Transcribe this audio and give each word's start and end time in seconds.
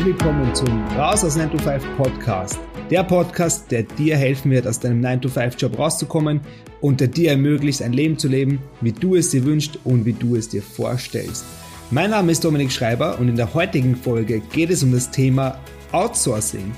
Herzlich 0.00 0.18
willkommen 0.18 0.54
zum 0.54 0.82
Raus 0.96 1.22
aus 1.24 1.36
9 1.36 1.50
to 1.50 1.58
5 1.58 1.84
Podcast. 1.98 2.58
Der 2.90 3.04
Podcast, 3.04 3.70
der 3.70 3.82
dir 3.82 4.16
helfen 4.16 4.50
wird, 4.50 4.66
aus 4.66 4.80
deinem 4.80 5.02
9 5.02 5.20
to 5.20 5.28
5 5.28 5.60
Job 5.60 5.78
rauszukommen 5.78 6.40
und 6.80 7.00
der 7.00 7.08
dir 7.08 7.32
ermöglicht, 7.32 7.82
ein 7.82 7.92
Leben 7.92 8.16
zu 8.16 8.26
leben, 8.26 8.62
wie 8.80 8.92
du 8.92 9.14
es 9.14 9.28
dir 9.28 9.44
wünschst 9.44 9.78
und 9.84 10.06
wie 10.06 10.14
du 10.14 10.36
es 10.36 10.48
dir 10.48 10.62
vorstellst. 10.62 11.44
Mein 11.90 12.08
Name 12.08 12.32
ist 12.32 12.42
Dominik 12.42 12.72
Schreiber 12.72 13.18
und 13.18 13.28
in 13.28 13.36
der 13.36 13.52
heutigen 13.52 13.94
Folge 13.94 14.40
geht 14.40 14.70
es 14.70 14.82
um 14.82 14.90
das 14.90 15.10
Thema 15.10 15.58
Outsourcing. 15.92 16.72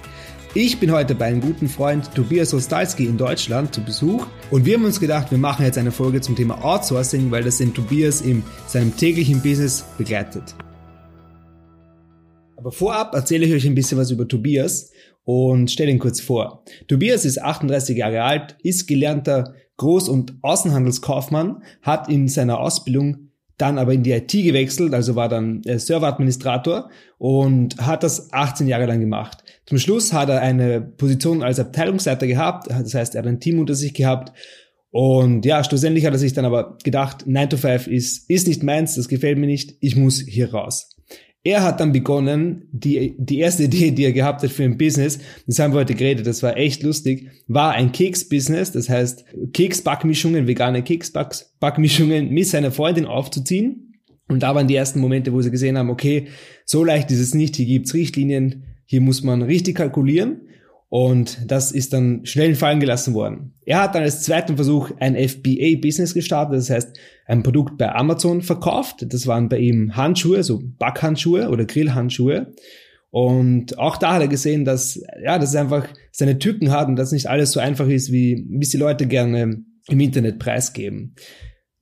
Ich 0.55 0.81
bin 0.81 0.91
heute 0.91 1.15
bei 1.15 1.27
einem 1.27 1.43
guten 1.43 1.69
Freund 1.69 2.13
Tobias 2.17 2.53
Rostalski 2.53 3.05
in 3.05 3.19
Deutschland 3.19 3.73
zu 3.73 3.85
Besuch 3.85 4.27
und 4.51 4.65
wir 4.65 4.75
haben 4.75 4.85
uns 4.85 4.99
gedacht, 4.99 5.31
wir 5.31 5.39
machen 5.39 5.65
jetzt 5.65 5.79
eine 5.79 5.93
Folge 5.93 6.21
zum 6.21 6.35
Thema 6.35 6.65
Outsourcing, 6.65 7.31
weil 7.31 7.45
das 7.45 7.59
den 7.59 7.73
Tobias 7.73 8.21
in 8.21 8.43
seinem 8.67 8.97
täglichen 8.97 9.41
Business 9.41 9.85
begleitet. 9.97 10.57
Aber 12.63 12.71
vorab 12.71 13.13
erzähle 13.13 13.45
ich 13.45 13.53
euch 13.53 13.67
ein 13.67 13.75
bisschen 13.75 13.99
was 13.99 14.13
über 14.13 14.29
Tobias 14.29 14.93
und 15.25 15.69
stelle 15.69 15.91
ihn 15.91 15.99
kurz 15.99 16.21
vor. 16.21 16.63
Tobias 16.87 17.25
ist 17.25 17.43
38 17.43 17.97
Jahre 17.97 18.23
alt, 18.23 18.57
ist 18.63 18.87
gelernter 18.87 19.55
Groß- 19.79 20.09
und 20.09 20.35
Außenhandelskaufmann, 20.43 21.65
hat 21.81 22.09
in 22.09 22.29
seiner 22.29 22.61
Ausbildung 22.61 23.31
dann 23.59 23.79
aber 23.79 23.95
in 23.95 24.05
die 24.05 24.13
IT 24.13 24.31
gewechselt, 24.31 24.95
also 24.95 25.17
war 25.17 25.29
dann 25.29 25.63
Serveradministrator 25.65 26.89
und 27.19 27.79
hat 27.79 28.05
das 28.05 28.33
18 28.33 28.69
Jahre 28.69 28.87
lang 28.87 29.01
gemacht. 29.01 29.43
Zum 29.67 29.79
Schluss 29.79 30.13
hat 30.13 30.29
er 30.29 30.41
eine 30.41 30.81
Position 30.81 31.43
als 31.43 31.59
Abteilungsleiter 31.59 32.29
gehabt, 32.29 32.71
das 32.71 32.95
heißt, 32.95 33.17
er 33.17 33.23
hat 33.23 33.27
ein 33.27 33.41
Team 33.41 33.59
unter 33.59 33.75
sich 33.75 33.93
gehabt 33.93 34.33
und 34.91 35.45
ja, 35.45 35.65
schlussendlich 35.65 36.07
hat 36.07 36.13
er 36.13 36.21
sich 36.21 36.33
dann 36.33 36.45
aber 36.45 36.79
gedacht, 36.85 37.27
9 37.27 37.51
to 37.51 37.57
5 37.57 37.89
ist, 37.89 38.31
ist 38.31 38.47
nicht 38.47 38.63
meins, 38.63 38.95
das 38.95 39.09
gefällt 39.09 39.39
mir 39.39 39.49
nicht, 39.49 39.77
ich 39.81 39.97
muss 39.97 40.21
hier 40.21 40.55
raus. 40.55 40.91
Er 41.45 41.65
hat 41.65 41.81
dann 41.81 41.91
begonnen, 41.91 42.69
die, 42.71 43.17
die 43.19 43.41
erste 43.41 43.65
Idee, 43.65 43.91
die 43.91 44.05
er 44.05 44.13
gehabt 44.13 44.43
hat 44.43 44.51
für 44.53 44.63
ein 44.63 44.79
Business, 44.79 45.19
das 45.47 45.59
haben 45.59 45.73
wir 45.73 45.81
heute 45.81 45.95
geredet, 45.95 46.27
das 46.27 46.43
war 46.43 46.57
echt 46.57 46.85
lustig, 46.85 47.31
war 47.49 47.73
ein 47.73 47.91
Keks-Business, 47.91 48.71
das 48.71 48.89
heißt 48.89 49.25
Keks-Backmischungen, 49.53 50.47
vegane 50.47 50.85
Keks-Backmischungen 50.85 52.31
mit 52.31 52.47
seiner 52.47 52.71
Freundin 52.71 53.07
aufzuziehen. 53.07 53.95
Und 54.29 54.45
da 54.45 54.55
waren 54.55 54.69
die 54.69 54.77
ersten 54.77 55.01
Momente, 55.01 55.33
wo 55.33 55.43
sie 55.43 55.51
gesehen 55.51 55.77
haben, 55.77 55.91
okay, 55.91 56.29
so 56.65 56.85
leicht 56.85 57.11
ist 57.11 57.19
es 57.21 57.35
nicht, 57.35 57.57
hier 57.57 57.67
gibt's 57.67 57.93
Richtlinien, 57.93 58.65
hier 58.87 59.01
muss 59.01 59.25
man 59.25 59.43
richtig 59.43 59.77
kalkulieren. 59.77 60.43
Und 60.93 61.51
das 61.51 61.73
ist 61.73 61.95
dann 61.95 62.27
schnell 62.27 62.55
fallen 62.55 62.79
gelassen 62.79 63.15
worden. 63.15 63.55
Er 63.65 63.81
hat 63.81 63.95
dann 63.95 64.03
als 64.03 64.25
zweiten 64.25 64.57
Versuch 64.57 64.91
ein 65.01 65.17
FBA-Business 65.17 66.13
gestartet, 66.13 66.59
das 66.59 66.69
heißt 66.69 66.99
ein 67.25 67.43
Produkt 67.43 67.79
bei 67.79 67.95
Amazon 67.95 68.43
verkauft. 68.43 69.07
Das 69.09 69.27
waren 69.27 69.49
bei 69.49 69.57
ihm 69.57 69.97
Handschuhe, 69.97 70.43
so 70.43 70.61
Backhandschuhe 70.63 71.49
oder 71.49 71.65
Grillhandschuhe. 71.65 72.53
Und 73.09 73.79
auch 73.79 73.97
da 73.97 74.13
hat 74.13 74.21
er 74.21 74.29
gesehen, 74.29 74.67
dass, 74.67 75.03
ja, 75.25 75.39
dass 75.39 75.49
es 75.49 75.57
einfach 75.57 75.89
seine 76.11 76.39
Tücken 76.39 76.71
hat 76.71 76.89
und 76.89 76.97
dass 76.97 77.11
nicht 77.11 77.27
alles 77.27 77.53
so 77.53 77.61
einfach 77.61 77.89
ist, 77.89 78.13
wie, 78.13 78.45
wie 78.51 78.63
es 78.63 78.69
die 78.69 78.77
Leute 78.77 79.07
gerne 79.07 79.65
im 79.89 80.01
Internet 80.01 80.39
preisgeben. 80.41 81.15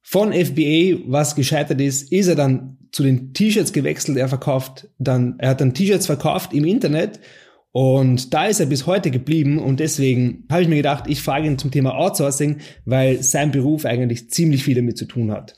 Von 0.02 0.32
FBA, 0.32 1.00
was 1.08 1.34
gescheitert 1.34 1.80
ist, 1.80 2.12
ist 2.12 2.28
er 2.28 2.36
dann 2.36 2.78
zu 2.92 3.02
den 3.02 3.32
T-Shirts 3.32 3.72
gewechselt. 3.72 4.18
Er 4.18 4.28
verkauft 4.28 4.88
dann, 5.00 5.34
er 5.38 5.48
hat 5.48 5.60
dann 5.60 5.74
T-Shirts 5.74 6.06
verkauft 6.06 6.54
im 6.54 6.64
Internet 6.64 7.18
und 7.72 8.34
da 8.34 8.46
ist 8.46 8.60
er 8.60 8.66
bis 8.66 8.86
heute 8.86 9.10
geblieben 9.10 9.58
und 9.58 9.80
deswegen 9.80 10.44
habe 10.50 10.62
ich 10.62 10.68
mir 10.68 10.76
gedacht, 10.76 11.04
ich 11.06 11.22
frage 11.22 11.46
ihn 11.46 11.58
zum 11.58 11.70
Thema 11.70 11.96
Outsourcing, 11.96 12.58
weil 12.84 13.22
sein 13.22 13.52
Beruf 13.52 13.84
eigentlich 13.84 14.30
ziemlich 14.30 14.64
viel 14.64 14.74
damit 14.74 14.98
zu 14.98 15.06
tun 15.06 15.30
hat. 15.30 15.54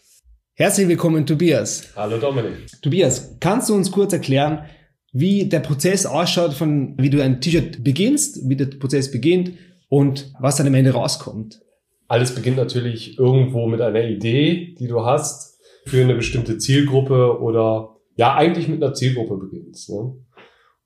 Herzlich 0.55 0.89
willkommen, 0.89 1.25
Tobias. 1.25 1.89
Hallo 1.97 2.19
Dominik. 2.19 2.53
Tobias, 2.83 3.39
kannst 3.41 3.71
du 3.71 3.75
uns 3.75 3.91
kurz 3.91 4.13
erklären, 4.13 4.67
wie 5.13 5.47
der 5.47 5.61
Prozess 5.61 6.05
ausschaut, 6.05 6.53
von 6.53 6.95
wie 6.99 7.11
du 7.11 7.23
ein 7.23 7.41
T-Shirt 7.41 7.83
beginnst, 7.83 8.49
wie 8.49 8.57
der 8.57 8.67
Prozess 8.67 9.11
beginnt 9.11 9.53
und 9.89 10.33
was 10.39 10.57
dann 10.57 10.67
am 10.67 10.75
Ende 10.75 10.91
rauskommt? 10.91 11.63
Alles 12.09 12.35
beginnt 12.35 12.59
natürlich 12.59 13.19
irgendwo 13.19 13.67
mit 13.67 13.81
einer 13.81 14.05
Idee, 14.05 14.75
die 14.79 14.87
du 14.87 15.05
hast 15.05 15.59
für 15.87 16.03
eine 16.03 16.15
bestimmte 16.15 16.59
Zielgruppe 16.59 17.41
oder 17.41 17.97
ja, 18.17 18.35
eigentlich 18.35 18.69
mit 18.69 18.83
einer 18.83 18.93
Zielgruppe 18.93 19.39
beginnst. 19.39 19.89
Ne? 19.91 20.15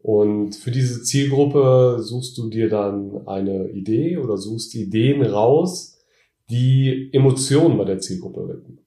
Und 0.07 0.55
für 0.55 0.71
diese 0.71 1.03
Zielgruppe 1.03 1.97
suchst 2.01 2.39
du 2.39 2.49
dir 2.49 2.69
dann 2.69 3.27
eine 3.27 3.71
Idee 3.71 4.19
oder 4.19 4.37
suchst 4.37 4.73
Ideen 4.77 5.21
raus, 5.25 5.99
die 6.49 7.11
Emotionen 7.13 7.77
bei 7.77 7.87
der 7.87 7.99
Zielgruppe 7.99 8.49
wecken. 8.49 8.79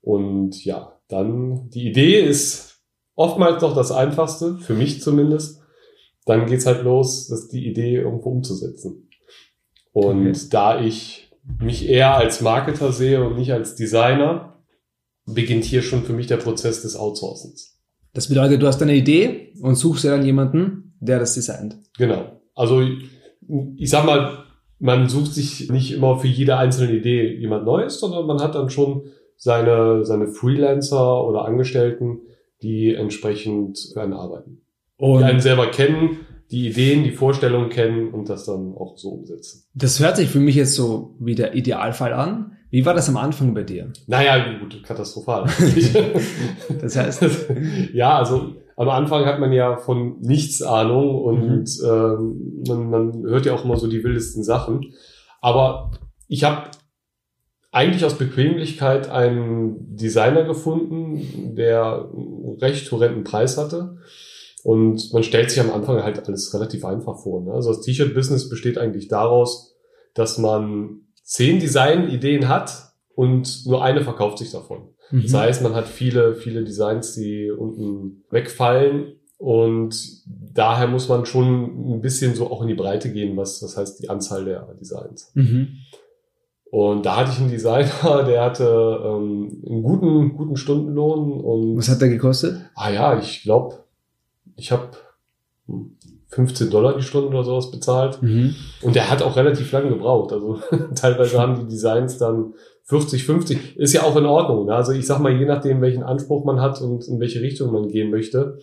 Und 0.00 0.64
ja, 0.64 0.98
dann 1.06 1.70
die 1.70 1.86
Idee 1.86 2.20
ist 2.20 2.80
oftmals 3.14 3.60
doch 3.60 3.72
das 3.76 3.92
Einfachste, 3.92 4.56
für 4.56 4.74
mich 4.74 5.00
zumindest. 5.00 5.62
Dann 6.26 6.46
geht's 6.46 6.66
halt 6.66 6.82
los, 6.82 7.28
das 7.28 7.46
die 7.46 7.64
Idee 7.68 7.98
irgendwo 7.98 8.30
umzusetzen. 8.30 9.08
Und 9.92 10.26
okay. 10.28 10.46
da 10.50 10.80
ich 10.80 11.30
mich 11.60 11.88
eher 11.88 12.16
als 12.16 12.40
Marketer 12.40 12.90
sehe 12.90 13.24
und 13.24 13.36
nicht 13.36 13.52
als 13.52 13.76
Designer, 13.76 14.60
beginnt 15.24 15.62
hier 15.62 15.82
schon 15.82 16.02
für 16.02 16.14
mich 16.14 16.26
der 16.26 16.38
Prozess 16.38 16.82
des 16.82 16.96
Outsourcens. 16.96 17.72
Das 18.12 18.28
bedeutet, 18.28 18.62
du 18.62 18.66
hast 18.66 18.82
eine 18.82 18.94
Idee 18.94 19.54
und 19.60 19.74
suchst 19.76 20.04
dir 20.04 20.10
dann 20.10 20.24
jemanden, 20.24 20.94
der 21.00 21.18
das 21.18 21.34
designt. 21.34 21.76
Genau. 21.98 22.40
Also 22.54 22.82
ich 23.76 23.90
sag 23.90 24.04
mal, 24.04 24.44
man 24.78 25.08
sucht 25.08 25.32
sich 25.32 25.70
nicht 25.70 25.92
immer 25.92 26.18
für 26.18 26.28
jede 26.28 26.56
einzelne 26.56 26.92
Idee 26.92 27.36
jemand 27.36 27.64
Neues, 27.64 28.00
sondern 28.00 28.26
man 28.26 28.40
hat 28.40 28.54
dann 28.54 28.68
schon 28.68 29.02
seine, 29.36 30.04
seine 30.04 30.28
Freelancer 30.28 31.26
oder 31.26 31.44
Angestellten, 31.44 32.20
die 32.62 32.94
entsprechend 32.94 33.78
für 33.92 34.02
einen 34.02 34.12
arbeiten. 34.12 34.62
Und 34.98 35.20
die 35.20 35.24
einen 35.24 35.40
selber 35.40 35.66
kennen, 35.66 36.20
die 36.50 36.68
Ideen, 36.68 37.02
die 37.02 37.12
Vorstellungen 37.12 37.70
kennen 37.70 38.12
und 38.12 38.28
das 38.28 38.44
dann 38.44 38.74
auch 38.74 38.98
so 38.98 39.08
umsetzen. 39.10 39.64
Das 39.74 39.98
hört 40.00 40.16
sich 40.16 40.28
für 40.28 40.38
mich 40.38 40.54
jetzt 40.54 40.74
so 40.74 41.16
wie 41.18 41.34
der 41.34 41.54
Idealfall 41.54 42.12
an. 42.12 42.52
Wie 42.72 42.86
war 42.86 42.94
das 42.94 43.10
am 43.10 43.18
Anfang 43.18 43.52
bei 43.52 43.64
dir? 43.64 43.92
Naja, 44.06 44.58
gut, 44.58 44.82
katastrophal. 44.82 45.44
das 46.80 46.96
heißt? 46.96 47.22
ja, 47.92 48.16
also 48.16 48.54
am 48.76 48.88
Anfang 48.88 49.26
hat 49.26 49.38
man 49.38 49.52
ja 49.52 49.76
von 49.76 50.18
nichts 50.20 50.62
Ahnung 50.62 51.22
und 51.22 51.64
mhm. 51.64 51.86
ähm, 51.86 52.62
man, 52.66 52.90
man 52.90 53.22
hört 53.24 53.44
ja 53.44 53.52
auch 53.52 53.66
immer 53.66 53.76
so 53.76 53.88
die 53.88 54.02
wildesten 54.02 54.42
Sachen. 54.42 54.94
Aber 55.42 55.90
ich 56.28 56.44
habe 56.44 56.70
eigentlich 57.72 58.06
aus 58.06 58.14
Bequemlichkeit 58.14 59.10
einen 59.10 59.94
Designer 59.94 60.44
gefunden, 60.44 61.54
der 61.54 62.08
recht 62.62 62.90
horrenden 62.90 63.22
Preis 63.22 63.58
hatte. 63.58 63.98
Und 64.64 65.12
man 65.12 65.22
stellt 65.22 65.50
sich 65.50 65.60
am 65.60 65.72
Anfang 65.72 66.02
halt 66.02 66.26
alles 66.26 66.54
relativ 66.54 66.86
einfach 66.86 67.18
vor. 67.18 67.42
Ne? 67.42 67.52
Also 67.52 67.70
das 67.74 67.82
T-Shirt-Business 67.82 68.48
besteht 68.48 68.78
eigentlich 68.78 69.08
daraus, 69.08 69.76
dass 70.14 70.38
man 70.38 71.02
zehn 71.22 71.60
Design-Ideen 71.60 72.48
hat 72.48 72.94
und 73.14 73.66
nur 73.66 73.84
eine 73.84 74.02
verkauft 74.02 74.38
sich 74.38 74.50
davon. 74.50 74.88
Mhm. 75.10 75.22
Das 75.22 75.34
heißt, 75.34 75.62
man 75.62 75.74
hat 75.74 75.88
viele, 75.88 76.34
viele 76.34 76.64
Designs, 76.64 77.14
die 77.14 77.50
unten 77.50 78.24
wegfallen 78.30 79.16
und 79.38 80.22
daher 80.26 80.86
muss 80.86 81.08
man 81.08 81.26
schon 81.26 81.94
ein 81.94 82.00
bisschen 82.00 82.34
so 82.34 82.50
auch 82.50 82.62
in 82.62 82.68
die 82.68 82.74
Breite 82.74 83.12
gehen, 83.12 83.36
was, 83.36 83.62
was 83.62 83.76
heißt 83.76 84.02
die 84.02 84.08
Anzahl 84.08 84.44
der 84.44 84.72
Designs. 84.80 85.32
Mhm. 85.34 85.78
Und 86.70 87.04
da 87.04 87.16
hatte 87.16 87.32
ich 87.32 87.38
einen 87.38 87.50
Designer, 87.50 88.22
der 88.26 88.44
hatte 88.44 89.02
ähm, 89.04 89.62
einen 89.66 89.82
guten, 89.82 90.36
guten 90.36 90.56
Stundenlohn. 90.56 91.32
Und 91.40 91.76
was 91.76 91.88
hat 91.88 92.00
der 92.00 92.08
gekostet? 92.08 92.70
Ah 92.74 92.90
ja, 92.90 93.18
ich 93.18 93.42
glaube, 93.42 93.84
ich 94.56 94.72
habe 94.72 94.90
15 96.32 96.70
Dollar 96.70 96.96
die 96.96 97.02
Stunde 97.02 97.28
oder 97.28 97.44
sowas 97.44 97.70
bezahlt. 97.70 98.22
Mhm. 98.22 98.54
Und 98.80 98.96
der 98.96 99.10
hat 99.10 99.22
auch 99.22 99.36
relativ 99.36 99.70
lange 99.72 99.90
gebraucht. 99.90 100.32
Also 100.32 100.60
teilweise 100.94 101.38
haben 101.38 101.56
die 101.56 101.68
Designs 101.68 102.18
dann 102.18 102.54
40, 102.84 103.24
50. 103.24 103.76
Ist 103.76 103.92
ja 103.92 104.02
auch 104.02 104.16
in 104.16 104.26
Ordnung. 104.26 104.66
Ne? 104.66 104.74
Also 104.74 104.92
ich 104.92 105.06
sag 105.06 105.20
mal, 105.20 105.32
je 105.32 105.44
nachdem, 105.44 105.80
welchen 105.82 106.02
Anspruch 106.02 106.44
man 106.44 106.60
hat 106.60 106.80
und 106.80 107.06
in 107.06 107.20
welche 107.20 107.40
Richtung 107.40 107.70
man 107.70 107.88
gehen 107.88 108.10
möchte, 108.10 108.58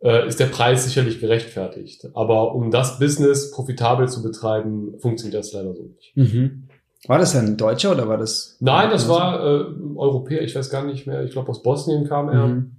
äh, 0.00 0.26
ist 0.26 0.40
der 0.40 0.46
Preis 0.46 0.84
sicherlich 0.84 1.20
gerechtfertigt. 1.20 2.08
Aber 2.14 2.54
um 2.54 2.70
das 2.70 2.98
Business 2.98 3.50
profitabel 3.50 4.08
zu 4.08 4.22
betreiben, 4.22 4.94
funktioniert 4.98 5.38
das 5.38 5.52
leider 5.52 5.74
so 5.74 5.82
nicht. 5.82 6.16
Mhm. 6.16 6.68
War 7.06 7.18
das 7.18 7.36
ein 7.36 7.56
Deutscher 7.56 7.92
oder 7.92 8.08
war 8.08 8.16
das? 8.16 8.56
Nein, 8.60 8.90
das 8.90 9.08
war 9.08 9.40
äh, 9.44 9.64
Europäer, 9.94 10.42
ich 10.42 10.54
weiß 10.54 10.70
gar 10.70 10.84
nicht 10.84 11.06
mehr. 11.06 11.22
Ich 11.24 11.32
glaube, 11.32 11.50
aus 11.50 11.62
Bosnien 11.62 12.08
kam 12.08 12.28
er. 12.28 12.46
Mhm. 12.46 12.76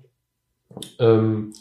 Ähm, 1.00 1.54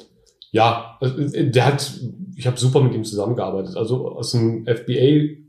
ja, 0.51 0.97
also, 1.01 1.19
äh, 1.19 1.51
der 1.51 1.67
hat, 1.67 1.93
ich 2.39 2.47
habe 2.47 2.57
super 2.57 2.81
mit 2.81 2.95
ihm 2.95 3.03
zusammengearbeitet. 3.03 3.77
Also 3.77 4.13
aus 4.13 4.31
dem 4.31 4.65
FBA, 4.65 5.41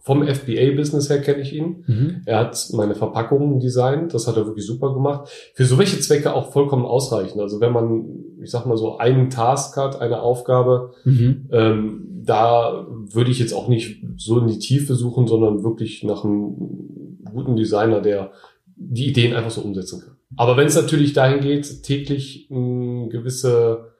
vom 0.00 0.26
FBA-Business 0.26 1.10
her 1.10 1.20
kenne 1.20 1.42
ich 1.42 1.52
ihn. 1.52 1.84
Mhm. 1.86 2.22
Er 2.24 2.38
hat 2.38 2.70
meine 2.72 2.94
Verpackungen 2.94 3.60
designt, 3.60 4.14
das 4.14 4.26
hat 4.26 4.38
er 4.38 4.46
wirklich 4.46 4.66
super 4.66 4.94
gemacht. 4.94 5.28
Für 5.54 5.66
so 5.66 5.78
welche 5.78 6.00
Zwecke 6.00 6.32
auch 6.32 6.50
vollkommen 6.50 6.86
ausreichend. 6.86 7.40
Also 7.40 7.60
wenn 7.60 7.72
man, 7.72 8.06
ich 8.42 8.50
sag 8.50 8.64
mal 8.64 8.78
so, 8.78 8.96
einen 8.96 9.28
Task 9.28 9.76
hat, 9.76 10.00
eine 10.00 10.22
Aufgabe, 10.22 10.92
mhm. 11.04 11.48
ähm, 11.52 12.08
da 12.24 12.86
würde 12.88 13.30
ich 13.30 13.38
jetzt 13.38 13.52
auch 13.52 13.68
nicht 13.68 14.02
so 14.16 14.38
in 14.38 14.46
die 14.46 14.58
Tiefe 14.58 14.94
suchen, 14.94 15.26
sondern 15.26 15.62
wirklich 15.62 16.02
nach 16.02 16.24
einem 16.24 17.18
guten 17.30 17.56
Designer, 17.56 18.00
der 18.00 18.32
die 18.74 19.06
Ideen 19.06 19.34
einfach 19.34 19.50
so 19.50 19.60
umsetzen 19.60 20.00
kann. 20.00 20.16
Aber 20.36 20.56
wenn 20.56 20.66
es 20.66 20.76
natürlich 20.76 21.12
dahin 21.12 21.40
geht, 21.40 21.82
täglich 21.82 22.48
eine 22.50 23.08
gewisse 23.10 23.92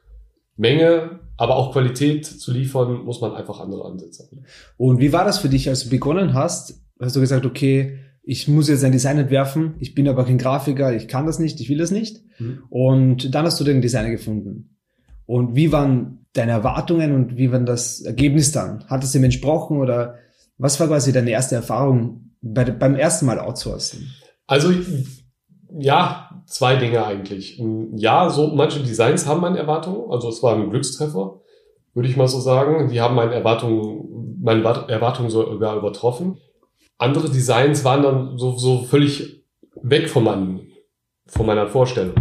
Menge 0.56 1.20
Aber 1.36 1.56
auch 1.56 1.72
Qualität 1.72 2.26
zu 2.26 2.52
liefern, 2.52 3.04
muss 3.04 3.20
man 3.20 3.34
einfach 3.34 3.60
andere 3.60 3.84
Ansätze 3.84 4.24
haben. 4.24 4.44
Und 4.76 5.00
wie 5.00 5.12
war 5.12 5.24
das 5.24 5.38
für 5.38 5.48
dich, 5.48 5.68
als 5.68 5.84
du 5.84 5.90
begonnen 5.90 6.34
hast? 6.34 6.80
Hast 7.00 7.16
du 7.16 7.20
gesagt, 7.20 7.46
okay, 7.46 7.98
ich 8.22 8.46
muss 8.48 8.68
jetzt 8.68 8.84
ein 8.84 8.92
Design 8.92 9.18
entwerfen, 9.18 9.74
ich 9.80 9.94
bin 9.94 10.08
aber 10.08 10.24
kein 10.24 10.38
Grafiker, 10.38 10.94
ich 10.94 11.08
kann 11.08 11.26
das 11.26 11.38
nicht, 11.38 11.60
ich 11.60 11.68
will 11.68 11.78
das 11.78 11.90
nicht. 11.90 12.22
Mhm. 12.38 12.62
Und 12.68 13.34
dann 13.34 13.44
hast 13.44 13.58
du 13.58 13.64
den 13.64 13.82
Designer 13.82 14.10
gefunden. 14.10 14.76
Und 15.26 15.56
wie 15.56 15.72
waren 15.72 16.26
deine 16.32 16.52
Erwartungen 16.52 17.12
und 17.12 17.36
wie 17.36 17.50
war 17.50 17.60
das 17.60 18.00
Ergebnis 18.00 18.52
dann? 18.52 18.84
Hat 18.86 19.04
es 19.04 19.12
dem 19.12 19.24
entsprochen 19.24 19.78
oder 19.78 20.16
was 20.58 20.78
war 20.78 20.86
quasi 20.86 21.12
deine 21.12 21.30
erste 21.30 21.56
Erfahrung 21.56 22.32
bei, 22.40 22.64
beim 22.64 22.94
ersten 22.94 23.26
Mal 23.26 23.38
outsourcen? 23.38 24.12
Also 24.46 24.72
ja, 25.78 26.31
zwei 26.52 26.76
Dinge 26.76 27.04
eigentlich. 27.04 27.60
Ja, 27.96 28.28
so 28.28 28.48
manche 28.48 28.80
Designs 28.80 29.26
haben 29.26 29.40
meine 29.40 29.58
Erwartungen, 29.58 30.10
also 30.10 30.28
es 30.28 30.42
war 30.42 30.54
ein 30.54 30.70
Glückstreffer, 30.70 31.40
würde 31.94 32.08
ich 32.08 32.16
mal 32.16 32.28
so 32.28 32.40
sagen. 32.40 32.88
Die 32.88 33.00
haben 33.00 33.14
meine 33.14 33.34
Erwartungen, 33.34 34.38
meine 34.42 34.62
Erwartungen 34.62 35.30
sogar 35.30 35.76
übertroffen. 35.76 36.38
Andere 36.98 37.30
Designs 37.30 37.84
waren 37.84 38.02
dann 38.02 38.38
so, 38.38 38.56
so 38.56 38.82
völlig 38.82 39.44
weg 39.82 40.08
von, 40.08 40.24
meinem, 40.24 40.60
von 41.26 41.46
meiner 41.46 41.66
Vorstellung. 41.66 42.14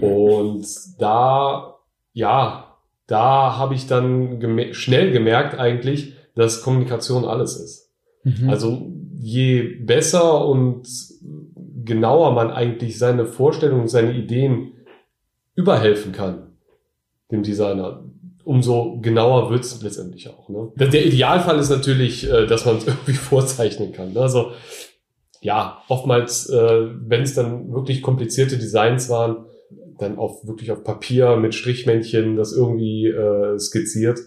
Und 0.00 0.66
da, 0.98 1.76
ja, 2.12 2.76
da 3.06 3.56
habe 3.56 3.74
ich 3.74 3.86
dann 3.86 4.40
gem 4.40 4.74
schnell 4.74 5.12
gemerkt 5.12 5.58
eigentlich, 5.58 6.14
dass 6.34 6.62
Kommunikation 6.62 7.24
alles 7.24 7.56
ist. 7.56 7.92
Mhm. 8.24 8.50
Also 8.50 8.92
je 9.18 9.62
besser 9.62 10.44
und 10.46 10.86
genauer 11.86 12.32
man 12.32 12.50
eigentlich 12.50 12.98
seine 12.98 13.24
Vorstellungen, 13.24 13.88
seine 13.88 14.12
Ideen 14.12 14.72
überhelfen 15.54 16.12
kann, 16.12 16.58
dem 17.30 17.42
Designer, 17.42 18.04
umso 18.44 19.00
genauer 19.00 19.50
wird 19.50 19.64
es 19.64 19.82
letztendlich 19.82 20.28
auch. 20.28 20.48
Ne? 20.48 20.70
Der 20.76 21.06
Idealfall 21.06 21.58
ist 21.58 21.70
natürlich, 21.70 22.30
äh, 22.30 22.46
dass 22.46 22.66
man 22.66 22.76
es 22.76 22.86
irgendwie 22.86 23.14
vorzeichnen 23.14 23.92
kann. 23.92 24.12
Ne? 24.12 24.20
Also 24.20 24.52
ja, 25.40 25.82
oftmals, 25.88 26.48
äh, 26.50 26.88
wenn 27.06 27.22
es 27.22 27.34
dann 27.34 27.72
wirklich 27.72 28.02
komplizierte 28.02 28.58
Designs 28.58 29.08
waren, 29.08 29.46
dann 29.98 30.18
auf 30.18 30.46
wirklich 30.46 30.70
auf 30.70 30.84
Papier 30.84 31.36
mit 31.36 31.54
Strichmännchen 31.54 32.36
das 32.36 32.52
irgendwie 32.52 33.06
äh, 33.06 33.58
skizziert. 33.58 34.20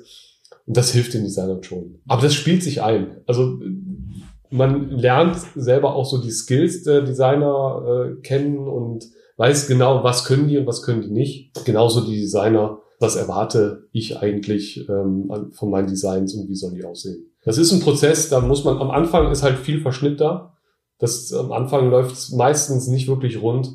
Und 0.65 0.77
das 0.77 0.91
hilft 0.91 1.13
den 1.13 1.23
Designern 1.23 1.63
schon. 1.63 1.99
Aber 2.07 2.21
das 2.21 2.33
spielt 2.33 2.63
sich 2.63 2.81
ein. 2.83 3.21
Also 3.25 3.59
man 4.51 4.89
lernt 4.89 5.37
selber 5.55 5.95
auch 5.95 6.05
so 6.05 6.21
die 6.21 6.31
Skills 6.31 6.83
der 6.83 7.01
Designer 7.01 7.83
äh, 8.17 8.21
kennen 8.21 8.57
und 8.57 9.05
weiß 9.37 9.67
genau, 9.67 10.03
was 10.03 10.25
können 10.25 10.47
die 10.47 10.57
und 10.57 10.67
was 10.67 10.81
können 10.81 11.01
die 11.01 11.11
nicht. 11.11 11.65
Genauso 11.65 12.01
die 12.01 12.19
Designer, 12.19 12.79
was 12.99 13.15
erwarte 13.15 13.87
ich 13.91 14.17
eigentlich 14.17 14.87
ähm, 14.89 15.51
von 15.51 15.69
meinen 15.69 15.87
Designs 15.87 16.33
und 16.33 16.49
wie 16.49 16.55
sollen 16.55 16.75
die 16.75 16.83
aussehen. 16.83 17.31
Das 17.45 17.57
ist 17.57 17.71
ein 17.71 17.79
Prozess, 17.79 18.29
da 18.29 18.41
muss 18.41 18.63
man, 18.65 18.77
am 18.77 18.91
Anfang 18.91 19.31
ist 19.31 19.43
halt 19.43 19.57
viel 19.57 19.81
Verschnitt 19.81 20.19
da. 20.19 20.57
Das, 20.97 21.31
am 21.31 21.53
Anfang 21.53 21.89
läuft 21.89 22.15
es 22.15 22.31
meistens 22.31 22.87
nicht 22.87 23.07
wirklich 23.07 23.41
rund. 23.41 23.71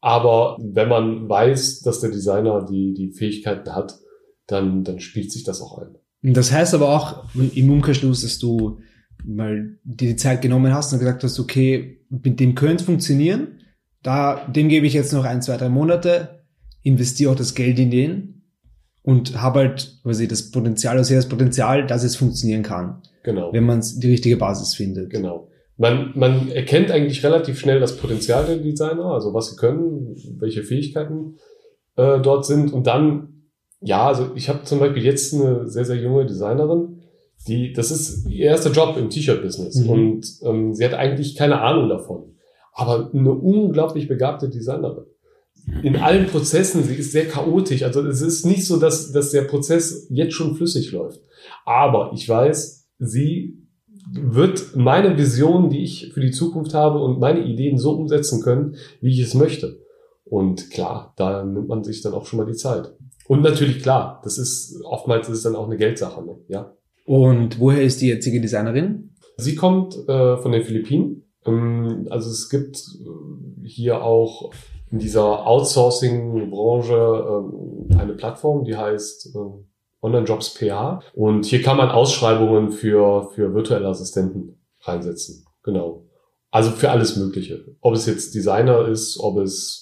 Aber 0.00 0.56
wenn 0.58 0.88
man 0.88 1.28
weiß, 1.28 1.80
dass 1.80 2.00
der 2.00 2.10
Designer 2.10 2.64
die, 2.64 2.94
die 2.94 3.12
Fähigkeiten 3.12 3.74
hat, 3.74 3.98
dann, 4.46 4.82
dann 4.82 4.98
spielt 4.98 5.30
sich 5.30 5.44
das 5.44 5.60
auch 5.60 5.78
ein. 5.78 5.94
Das 6.22 6.50
heißt 6.50 6.74
aber 6.74 6.88
auch 6.88 7.24
im 7.34 7.70
Umkehrschluss, 7.70 8.22
dass 8.22 8.38
du 8.38 8.78
mal 9.24 9.78
dir 9.84 10.08
die 10.08 10.16
Zeit 10.16 10.42
genommen 10.42 10.74
hast 10.74 10.92
und 10.92 10.98
gesagt 10.98 11.24
hast, 11.24 11.38
okay, 11.38 12.00
mit 12.08 12.40
dem 12.40 12.54
könnte 12.54 12.76
es 12.76 12.82
funktionieren, 12.82 13.58
da, 14.02 14.46
dem 14.48 14.68
gebe 14.68 14.86
ich 14.86 14.94
jetzt 14.94 15.12
noch 15.12 15.24
ein, 15.24 15.42
zwei, 15.42 15.56
drei 15.56 15.68
Monate, 15.68 16.44
investiere 16.82 17.32
auch 17.32 17.36
das 17.36 17.54
Geld 17.54 17.78
in 17.78 17.90
den 17.90 18.42
und 19.02 19.40
habe 19.40 19.60
halt, 19.60 20.00
weiß 20.04 20.20
ich, 20.20 20.28
das 20.28 20.50
Potenzial, 20.50 20.96
also 20.96 21.14
das 21.14 21.28
Potenzial, 21.28 21.86
dass 21.86 22.04
es 22.04 22.16
funktionieren 22.16 22.62
kann. 22.62 23.02
Genau. 23.24 23.52
Wenn 23.52 23.64
man 23.64 23.82
die 23.98 24.10
richtige 24.10 24.36
Basis 24.36 24.74
findet. 24.74 25.10
Genau. 25.10 25.48
Man, 25.76 26.12
man 26.14 26.50
erkennt 26.50 26.90
eigentlich 26.90 27.24
relativ 27.24 27.58
schnell 27.58 27.80
das 27.80 27.96
Potenzial 27.96 28.44
der 28.46 28.56
Designer, 28.56 29.06
also 29.06 29.32
was 29.32 29.50
sie 29.50 29.56
können, 29.56 30.16
welche 30.38 30.62
Fähigkeiten 30.62 31.36
äh, 31.96 32.20
dort 32.20 32.44
sind. 32.46 32.72
Und 32.72 32.86
dann, 32.86 33.48
ja, 33.80 34.06
also 34.06 34.32
ich 34.34 34.48
habe 34.48 34.64
zum 34.64 34.80
Beispiel 34.80 35.04
jetzt 35.04 35.34
eine 35.34 35.68
sehr, 35.68 35.84
sehr 35.84 35.96
junge 35.96 36.26
Designerin, 36.26 36.91
die, 37.48 37.72
das 37.72 37.90
ist 37.90 38.28
ihr 38.28 38.46
erster 38.46 38.70
Job 38.70 38.96
im 38.96 39.10
T-Shirt-Business 39.10 39.76
mhm. 39.76 39.90
und 39.90 40.26
ähm, 40.42 40.74
sie 40.74 40.84
hat 40.84 40.94
eigentlich 40.94 41.36
keine 41.36 41.60
Ahnung 41.60 41.88
davon. 41.88 42.34
Aber 42.72 43.10
eine 43.12 43.32
unglaublich 43.32 44.08
begabte 44.08 44.48
Designerin. 44.48 45.04
In 45.82 45.96
allen 45.96 46.26
Prozessen, 46.26 46.82
sie 46.82 46.94
ist 46.94 47.12
sehr 47.12 47.28
chaotisch. 47.28 47.82
Also 47.82 48.04
es 48.06 48.20
ist 48.20 48.46
nicht 48.46 48.66
so, 48.66 48.78
dass, 48.78 49.12
dass 49.12 49.30
der 49.30 49.42
Prozess 49.42 50.06
jetzt 50.10 50.34
schon 50.34 50.56
flüssig 50.56 50.90
läuft. 50.90 51.20
Aber 51.64 52.12
ich 52.14 52.28
weiß, 52.28 52.88
sie 52.98 53.58
wird 54.10 54.74
meine 54.74 55.16
Vision, 55.16 55.70
die 55.70 55.84
ich 55.84 56.12
für 56.12 56.20
die 56.20 56.32
Zukunft 56.32 56.74
habe 56.74 56.98
und 56.98 57.20
meine 57.20 57.44
Ideen 57.44 57.78
so 57.78 57.92
umsetzen 57.92 58.42
können, 58.42 58.76
wie 59.00 59.12
ich 59.12 59.20
es 59.20 59.34
möchte. 59.34 59.78
Und 60.24 60.70
klar, 60.70 61.12
da 61.16 61.44
nimmt 61.44 61.68
man 61.68 61.84
sich 61.84 62.00
dann 62.02 62.14
auch 62.14 62.26
schon 62.26 62.38
mal 62.38 62.46
die 62.46 62.56
Zeit. 62.56 62.92
Und 63.28 63.42
natürlich 63.42 63.82
klar, 63.82 64.20
das 64.24 64.38
ist 64.38 64.82
oftmals 64.84 65.28
ist 65.28 65.38
es 65.38 65.42
dann 65.44 65.56
auch 65.56 65.66
eine 65.66 65.76
Geldsache, 65.76 66.24
ne? 66.24 66.36
ja. 66.48 66.74
Und 67.04 67.58
woher 67.58 67.82
ist 67.82 68.00
die 68.00 68.08
jetzige 68.08 68.40
Designerin? 68.40 69.14
Sie 69.36 69.54
kommt 69.54 69.96
äh, 70.08 70.36
von 70.36 70.52
den 70.52 70.62
Philippinen. 70.62 71.24
Ähm, 71.44 72.06
also 72.10 72.30
es 72.30 72.48
gibt 72.48 72.76
äh, 72.76 73.66
hier 73.66 74.02
auch 74.02 74.52
in 74.90 74.98
dieser 74.98 75.46
Outsourcing-Branche 75.46 76.94
äh, 77.90 77.94
eine 77.96 78.12
Plattform, 78.14 78.64
die 78.64 78.76
heißt 78.76 79.34
äh, 79.34 79.38
Online-Jobs 80.02 80.54
PA. 80.54 81.00
Und 81.14 81.46
hier 81.46 81.62
kann 81.62 81.76
man 81.76 81.90
Ausschreibungen 81.90 82.70
für, 82.70 83.30
für 83.34 83.54
virtuelle 83.54 83.88
Assistenten 83.88 84.60
reinsetzen. 84.82 85.44
Genau. 85.62 86.04
Also 86.50 86.70
für 86.70 86.90
alles 86.90 87.16
Mögliche. 87.16 87.64
Ob 87.80 87.94
es 87.94 88.06
jetzt 88.06 88.34
Designer 88.34 88.86
ist, 88.86 89.18
ob 89.18 89.38
es 89.38 89.81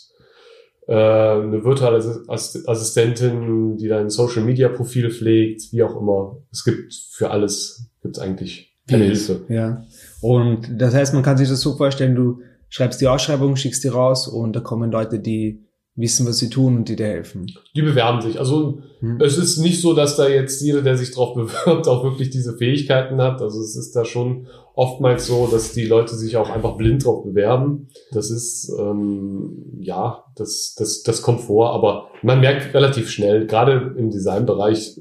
äh, 0.86 0.94
eine 0.94 1.64
virtuelle 1.64 2.24
Assistentin, 2.28 3.76
die 3.76 3.88
dein 3.88 4.10
Social 4.10 4.44
Media 4.44 4.68
Profil 4.68 5.10
pflegt, 5.10 5.72
wie 5.72 5.82
auch 5.82 6.00
immer. 6.00 6.38
Es 6.52 6.64
gibt 6.64 6.94
für 7.12 7.30
alles, 7.30 7.90
gibt 8.02 8.16
es 8.16 8.22
eigentlich 8.22 8.76
keine 8.88 9.04
Hilfe. 9.04 9.44
Ja. 9.48 9.84
Und 10.20 10.68
das 10.80 10.94
heißt, 10.94 11.14
man 11.14 11.22
kann 11.22 11.36
sich 11.36 11.48
das 11.48 11.60
so 11.60 11.76
vorstellen, 11.76 12.14
du 12.14 12.40
schreibst 12.68 13.00
die 13.00 13.08
Ausschreibung, 13.08 13.56
schickst 13.56 13.84
die 13.84 13.88
raus 13.88 14.28
und 14.28 14.54
da 14.54 14.60
kommen 14.60 14.90
Leute, 14.90 15.18
die 15.18 15.64
wissen, 15.96 16.26
was 16.26 16.38
sie 16.38 16.48
tun 16.48 16.76
und 16.76 16.88
die 16.88 16.96
dir 16.96 17.06
helfen. 17.06 17.46
Die 17.74 17.82
bewerben 17.82 18.20
sich. 18.22 18.38
Also 18.38 18.82
hm. 19.00 19.20
es 19.20 19.36
ist 19.36 19.58
nicht 19.58 19.80
so, 19.80 19.92
dass 19.92 20.16
da 20.16 20.28
jetzt 20.28 20.62
jeder, 20.62 20.82
der 20.82 20.96
sich 20.96 21.10
drauf 21.10 21.34
bewirbt, 21.34 21.88
auch 21.88 22.04
wirklich 22.04 22.30
diese 22.30 22.56
Fähigkeiten 22.56 23.20
hat. 23.20 23.42
Also 23.42 23.60
es 23.60 23.76
ist 23.76 23.94
da 23.94 24.04
schon 24.04 24.46
oftmals 24.74 25.26
so, 25.26 25.46
dass 25.46 25.72
die 25.72 25.84
Leute 25.84 26.14
sich 26.14 26.36
auch 26.36 26.48
einfach 26.48 26.76
blind 26.76 27.04
drauf 27.04 27.24
bewerben. 27.24 27.88
Das 28.12 28.30
ist 28.30 28.72
ähm, 28.78 29.78
ja, 29.80 30.24
das, 30.36 30.74
das, 30.76 31.02
das 31.02 31.22
kommt 31.22 31.40
vor, 31.40 31.72
aber 31.72 32.08
man 32.22 32.40
merkt 32.40 32.74
relativ 32.74 33.10
schnell, 33.10 33.46
gerade 33.46 33.94
im 33.96 34.10
Designbereich 34.10 34.98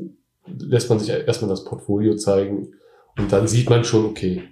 lässt 0.57 0.89
man 0.89 0.99
sich 0.99 1.09
erstmal 1.09 1.49
das 1.49 1.63
Portfolio 1.63 2.15
zeigen 2.15 2.73
und 3.17 3.31
dann 3.31 3.47
sieht 3.47 3.69
man 3.69 3.83
schon, 3.83 4.05
okay, 4.05 4.43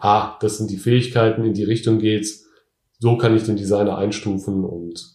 ah, 0.00 0.36
das 0.40 0.58
sind 0.58 0.70
die 0.70 0.76
Fähigkeiten, 0.76 1.44
in 1.44 1.54
die 1.54 1.64
Richtung 1.64 1.98
geht's. 1.98 2.44
So 2.98 3.16
kann 3.16 3.36
ich 3.36 3.44
den 3.44 3.56
Designer 3.56 3.96
einstufen 3.96 4.64
und 4.64 5.14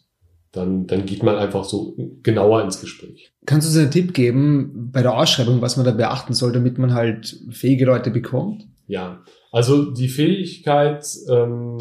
dann, 0.51 0.87
dann 0.87 1.05
geht 1.05 1.23
man 1.23 1.35
einfach 1.35 1.63
so 1.63 1.95
genauer 2.23 2.63
ins 2.63 2.81
Gespräch. 2.81 3.31
Kannst 3.45 3.67
du 3.67 3.69
uns 3.69 3.79
einen 3.79 3.91
Tipp 3.91 4.13
geben 4.13 4.89
bei 4.91 5.01
der 5.01 5.15
Ausschreibung, 5.15 5.61
was 5.61 5.77
man 5.77 5.85
da 5.85 5.91
beachten 5.91 6.33
soll, 6.33 6.51
damit 6.51 6.77
man 6.77 6.93
halt 6.93 7.39
fähige 7.51 7.85
Leute 7.85 8.09
bekommt? 8.09 8.67
Ja, 8.87 9.23
also 9.51 9.91
die 9.91 10.07
Fähigkeit, 10.07 11.05
ähm, 11.29 11.77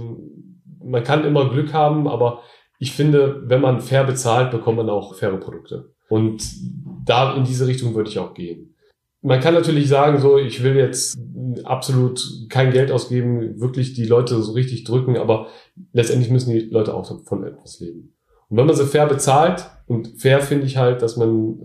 man 0.84 1.02
kann 1.02 1.24
immer 1.24 1.50
Glück 1.50 1.72
haben, 1.72 2.06
aber 2.06 2.42
ich 2.78 2.92
finde, 2.92 3.42
wenn 3.46 3.60
man 3.60 3.80
fair 3.80 4.04
bezahlt, 4.04 4.50
bekommt 4.50 4.76
man 4.76 4.90
auch 4.90 5.14
faire 5.14 5.38
Produkte. 5.38 5.94
Und 6.08 6.42
da 7.04 7.34
in 7.34 7.44
diese 7.44 7.66
Richtung 7.66 7.94
würde 7.94 8.10
ich 8.10 8.18
auch 8.18 8.34
gehen. 8.34 8.74
Man 9.20 9.40
kann 9.40 9.54
natürlich 9.54 9.88
sagen, 9.88 10.20
so, 10.20 10.38
ich 10.38 10.62
will 10.62 10.76
jetzt 10.76 11.18
absolut 11.64 12.22
kein 12.50 12.72
Geld 12.72 12.92
ausgeben, 12.92 13.60
wirklich 13.60 13.94
die 13.94 14.06
Leute 14.06 14.40
so 14.42 14.52
richtig 14.52 14.84
drücken, 14.84 15.16
aber 15.16 15.48
letztendlich 15.92 16.30
müssen 16.30 16.52
die 16.52 16.60
Leute 16.60 16.94
auch 16.94 17.08
davon 17.08 17.44
etwas 17.44 17.80
leben. 17.80 18.14
Und 18.48 18.56
wenn 18.56 18.66
man 18.66 18.76
sie 18.76 18.86
fair 18.86 19.06
bezahlt, 19.06 19.70
und 19.86 20.20
fair 20.20 20.40
finde 20.40 20.66
ich 20.66 20.76
halt, 20.76 21.02
dass 21.02 21.16
man 21.16 21.58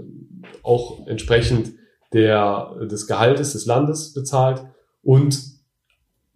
auch 0.64 1.06
entsprechend 1.08 1.74
der, 2.14 2.76
des 2.90 3.08
Gehaltes 3.08 3.54
des 3.54 3.66
Landes 3.66 4.14
bezahlt 4.14 4.64
und 5.02 5.40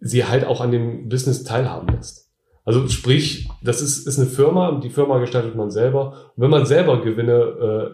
sie 0.00 0.24
halt 0.24 0.44
auch 0.44 0.60
an 0.60 0.70
dem 0.70 1.08
Business 1.08 1.44
teilhaben 1.44 1.88
lässt. 1.88 2.28
Also 2.64 2.86
sprich, 2.88 3.48
das 3.62 3.80
ist, 3.80 4.06
ist 4.06 4.18
eine 4.18 4.28
Firma, 4.28 4.78
die 4.82 4.90
Firma 4.90 5.18
gestaltet 5.18 5.56
man 5.56 5.70
selber. 5.70 6.32
Und 6.36 6.42
wenn 6.42 6.50
man 6.50 6.66
selber 6.66 7.00
Gewinne 7.00 7.32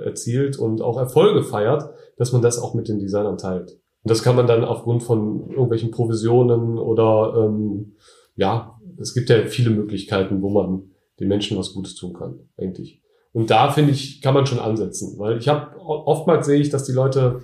äh, 0.00 0.04
erzielt 0.04 0.58
und 0.58 0.82
auch 0.82 0.98
Erfolge 0.98 1.44
feiert, 1.44 1.90
dass 2.16 2.32
man 2.32 2.42
das 2.42 2.58
auch 2.58 2.74
mit 2.74 2.88
den 2.88 2.98
Designern 2.98 3.38
teilt. 3.38 3.70
Und 3.70 4.10
das 4.10 4.24
kann 4.24 4.34
man 4.34 4.48
dann 4.48 4.64
aufgrund 4.64 5.04
von 5.04 5.48
irgendwelchen 5.50 5.92
Provisionen 5.92 6.78
oder 6.78 7.44
ähm, 7.46 7.92
ja, 8.34 8.80
es 8.98 9.14
gibt 9.14 9.30
ja 9.30 9.42
viele 9.42 9.70
Möglichkeiten, 9.70 10.42
wo 10.42 10.50
man 10.50 10.90
den 11.20 11.28
Menschen 11.28 11.58
was 11.58 11.72
Gutes 11.72 11.94
tun 11.94 12.12
kann, 12.12 12.40
eigentlich. 12.56 13.00
Und 13.32 13.50
da 13.50 13.70
finde 13.70 13.92
ich, 13.92 14.22
kann 14.22 14.34
man 14.34 14.46
schon 14.46 14.60
ansetzen, 14.60 15.18
weil 15.18 15.38
ich 15.38 15.48
habe 15.48 15.76
oftmals 15.80 16.46
sehe 16.46 16.60
ich, 16.60 16.70
dass 16.70 16.84
die 16.84 16.92
Leute 16.92 17.42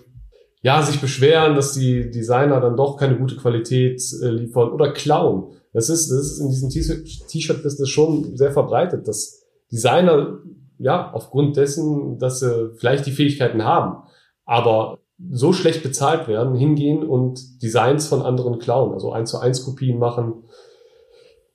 ja 0.62 0.82
sich 0.82 1.00
beschweren, 1.00 1.56
dass 1.56 1.72
die 1.72 2.10
Designer 2.10 2.60
dann 2.60 2.76
doch 2.76 2.96
keine 2.96 3.18
gute 3.18 3.36
Qualität 3.36 4.00
äh, 4.22 4.28
liefern 4.28 4.70
oder 4.70 4.92
klauen. 4.92 5.54
Das 5.72 5.88
ist, 5.88 6.10
das 6.10 6.20
ist 6.20 6.40
in 6.40 6.68
diesem 6.68 7.04
T-Shirt-Business 7.04 7.88
schon 7.88 8.36
sehr 8.36 8.52
verbreitet, 8.52 9.08
dass 9.08 9.42
Designer 9.72 10.38
ja 10.78 11.12
aufgrund 11.12 11.56
dessen, 11.56 12.18
dass 12.18 12.40
sie 12.40 12.72
vielleicht 12.76 13.06
die 13.06 13.12
Fähigkeiten 13.12 13.64
haben, 13.64 14.02
aber 14.44 14.98
so 15.30 15.52
schlecht 15.52 15.82
bezahlt 15.82 16.28
werden, 16.28 16.54
hingehen 16.54 17.02
und 17.02 17.62
Designs 17.62 18.06
von 18.06 18.22
anderen 18.22 18.58
klauen, 18.58 18.92
also 18.92 19.12
eins 19.12 19.30
zu 19.30 19.38
eins 19.38 19.64
Kopien 19.64 19.98
machen 19.98 20.44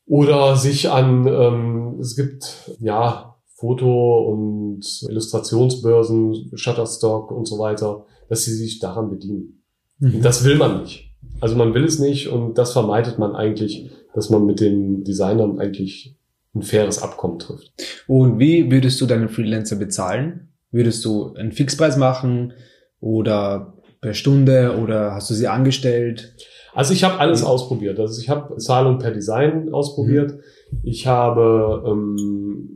oder 0.06 0.56
sich 0.56 0.90
an, 0.90 1.28
ähm, 1.28 1.98
es 2.00 2.16
gibt 2.16 2.72
ja 2.80 3.36
Foto- 3.56 4.28
und 4.32 4.82
Illustrationsbörsen, 5.10 6.52
Shutterstock 6.54 7.32
und 7.32 7.48
so 7.48 7.58
weiter, 7.58 8.06
dass 8.30 8.44
sie 8.44 8.54
sich 8.54 8.80
daran 8.80 9.10
bedienen. 9.10 9.64
Mhm. 10.00 10.22
Das 10.22 10.44
will 10.44 10.58
man 10.58 10.82
nicht. 10.82 11.12
Also 11.42 11.56
man 11.56 11.74
will 11.74 11.86
es 11.86 12.00
nicht 12.00 12.28
und 12.28 12.58
das 12.58 12.74
vermeidet 12.74 13.18
man 13.18 13.36
eigentlich, 13.36 13.90
dass 14.14 14.30
man 14.30 14.46
mit 14.46 14.60
den 14.60 15.04
Designern 15.04 15.60
eigentlich 15.60 16.16
ein 16.54 16.62
faires 16.62 17.02
Abkommen 17.02 17.40
trifft. 17.40 17.72
Und 18.08 18.40
wie 18.40 18.72
würdest 18.72 19.02
du 19.02 19.06
deinen 19.06 19.30
Freelancer 19.30 19.76
bezahlen? 19.76 20.50
Würdest 20.72 21.04
du 21.06 21.34
einen 21.34 21.52
Fixpreis 21.52 21.98
machen 21.98 22.54
oder 23.00 23.74
per 24.02 24.14
Stunde 24.14 24.78
oder 24.82 25.14
hast 25.14 25.30
du 25.30 25.34
sie 25.34 25.48
angestellt? 25.48 26.36
Also 26.76 26.94
ich 26.94 27.06
habe 27.06 27.20
alles 27.20 27.42
mhm. 27.42 27.48
ausprobiert. 27.48 28.00
Also 28.00 28.22
ich 28.22 28.30
habe 28.30 28.58
Zahlung 28.58 29.00
per 29.00 29.12
Design 29.12 29.74
ausprobiert. 29.74 30.34
Mhm. 30.34 30.80
Ich 30.84 31.08
habe 31.08 31.84
ähm, 31.88 32.70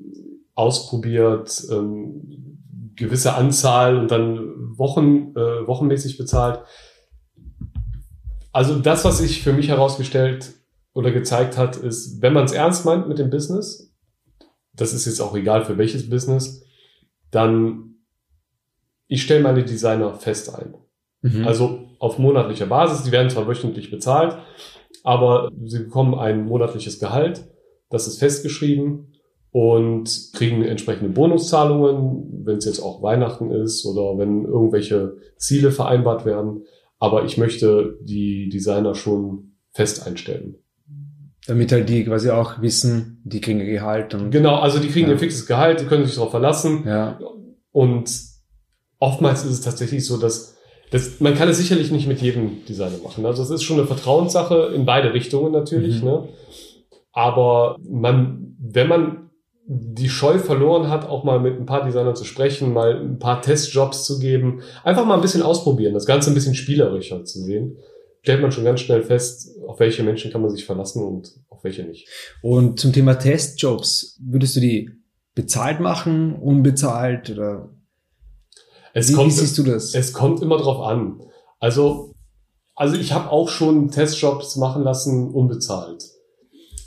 ausprobiert 0.56 1.68
ähm, 1.70 2.56
gewisse 2.96 3.36
Anzahl 3.36 3.98
und 3.98 4.10
dann 4.10 4.78
Wochen 4.78 5.34
äh, 5.36 5.68
wochenmäßig 5.68 6.18
bezahlt. 6.18 6.62
Also 8.54 8.80
das, 8.80 9.04
was 9.04 9.20
sich 9.20 9.44
für 9.44 9.54
mich 9.54 9.68
herausgestellt 9.68 10.54
oder 10.94 11.12
gezeigt 11.12 11.58
hat, 11.58 11.76
ist, 11.76 12.22
wenn 12.22 12.34
man 12.34 12.46
es 12.46 12.54
ernst 12.54 12.86
meint 12.86 13.08
mit 13.08 13.20
dem 13.20 13.30
Business, 13.30 13.94
das 14.74 14.94
ist 14.94 15.06
jetzt 15.06 15.20
auch 15.20 15.36
egal 15.36 15.66
für 15.66 15.78
welches 15.78 16.10
Business, 16.10 16.64
dann 17.32 17.96
ich 19.08 19.24
stelle 19.24 19.44
meine 19.44 19.66
Designer 19.66 20.14
fest 20.14 20.56
ein. 20.56 20.76
Mhm. 21.22 21.46
Also 21.48 21.90
auf 22.00 22.18
monatlicher 22.18 22.66
Basis. 22.66 23.04
Die 23.04 23.12
werden 23.12 23.30
zwar 23.30 23.48
wöchentlich 23.48 23.92
bezahlt, 23.92 24.38
aber 25.04 25.52
sie 25.66 25.80
bekommen 25.80 26.16
ein 26.16 26.46
monatliches 26.46 27.00
Gehalt. 27.00 27.48
Das 27.90 28.08
ist 28.08 28.20
festgeschrieben 28.20 29.14
und 29.52 30.32
kriegen 30.34 30.64
entsprechende 30.64 31.10
Bonuszahlungen, 31.10 32.46
wenn 32.46 32.58
es 32.58 32.66
jetzt 32.66 32.80
auch 32.80 33.02
Weihnachten 33.02 33.52
ist 33.52 33.86
oder 33.86 34.18
wenn 34.18 34.46
irgendwelche 34.46 35.18
Ziele 35.38 35.72
vereinbart 35.72 36.26
werden. 36.26 36.64
Aber 37.00 37.26
ich 37.26 37.38
möchte 37.38 37.98
die 38.02 38.50
Designer 38.50 38.94
schon 38.96 39.54
fest 39.72 40.06
einstellen. 40.06 40.56
Damit 41.48 41.72
halt 41.72 41.90
die 41.90 42.04
quasi 42.04 42.30
auch 42.30 42.62
wissen, 42.62 43.22
die 43.24 43.42
kriegen 43.42 43.60
ihr 43.60 43.72
Gehalt. 43.72 44.14
Und 44.14 44.30
genau, 44.30 44.58
also 44.58 44.78
die 44.78 44.90
kriegen 44.90 45.08
ja. 45.08 45.14
ihr 45.14 45.20
fixes 45.20 45.48
Gehalt, 45.48 45.80
die 45.80 45.86
können 45.86 46.06
sich 46.06 46.16
darauf 46.16 46.32
verlassen. 46.32 46.84
Ja. 46.86 47.18
Und 47.72 48.12
oftmals 49.00 49.46
ist 49.46 49.52
es 49.52 49.62
tatsächlich 49.62 50.06
so, 50.06 50.18
dass 50.18 50.59
das, 50.92 51.20
man 51.20 51.36
kann 51.36 51.50
es 51.50 51.58
sicherlich 51.58 51.92
nicht 51.92 52.08
mit 52.08 52.22
jedem 52.22 52.66
Designer 52.66 52.98
machen. 53.04 53.26
Also 53.26 53.44
es 53.44 53.50
ist 53.50 53.64
schon 53.64 53.78
eine 53.78 53.88
Vertrauenssache 53.88 54.72
in 54.74 54.86
beide 54.86 55.14
Richtungen 55.14 55.52
natürlich. 55.52 56.02
Mhm. 56.02 56.08
Ne? 56.08 56.30
Aber 57.12 57.78
man, 57.88 58.56
wenn 58.60 58.88
man 58.88 59.30
die 59.72 60.10
Scheu 60.10 60.40
verloren 60.40 60.90
hat, 60.90 61.08
auch 61.08 61.24
mal 61.24 61.40
mit 61.40 61.60
ein 61.60 61.68
paar 61.68 61.86
Designern 61.86 62.16
zu 62.16 62.26
sprechen, 62.26 62.74
mal 62.74 63.00
ein 63.00 63.20
paar 63.20 63.42
Testjobs 63.42 64.04
zu 64.04 64.18
geben, 64.18 64.62
einfach 64.84 65.06
mal 65.06 65.14
ein 65.14 65.22
bisschen 65.22 65.44
ausprobieren, 65.44 65.94
das 65.94 66.08
Ganze 66.08 66.32
ein 66.32 66.34
bisschen 66.34 66.56
spielerischer 66.56 67.24
zu 67.24 67.44
sehen, 67.44 67.78
stellt 68.24 68.42
man 68.42 68.52
schon 68.52 68.64
ganz 68.64 68.80
schnell 68.80 69.04
fest, 69.04 69.60
auf 69.68 69.80
welche 69.80 70.02
Menschen 70.02 70.32
kann 70.32 70.42
man 70.42 70.50
sich 70.50 70.66
verlassen 70.66 71.04
und 71.04 71.36
auf 71.50 71.64
welche 71.64 71.84
nicht. 71.84 72.08
Und 72.42 72.80
zum 72.80 72.94
Thema 72.94 73.14
Testjobs, 73.14 74.20
würdest 74.24 74.56
du 74.56 74.60
die 74.60 74.90
bezahlt 75.36 75.80
machen, 75.80 76.34
unbezahlt 76.34 77.30
oder 77.30 77.70
es 79.00 79.10
wie, 79.10 79.14
kommt, 79.14 79.28
wie 79.28 79.32
siehst 79.32 79.58
du 79.58 79.64
das? 79.64 79.94
Es 79.94 80.14
kommt 80.14 80.42
immer 80.42 80.58
drauf 80.58 80.86
an. 80.86 81.22
Also, 81.60 82.14
also 82.76 82.96
ich 82.96 83.14
habe 83.14 83.32
auch 83.32 83.50
schon 83.50 83.90
Testjobs 83.92 84.56
machen 84.56 84.84
lassen, 84.84 85.32
unbezahlt. 85.32 86.04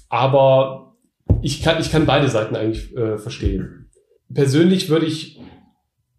Aber 0.08 0.94
ich 1.42 1.62
kann, 1.62 1.80
ich 1.80 1.90
kann 1.90 2.06
beide 2.06 2.28
Seiten 2.28 2.56
eigentlich 2.56 2.94
äh, 2.96 3.18
verstehen. 3.18 3.90
Persönlich 4.32 4.88
würde 4.88 5.06
ich, 5.06 5.40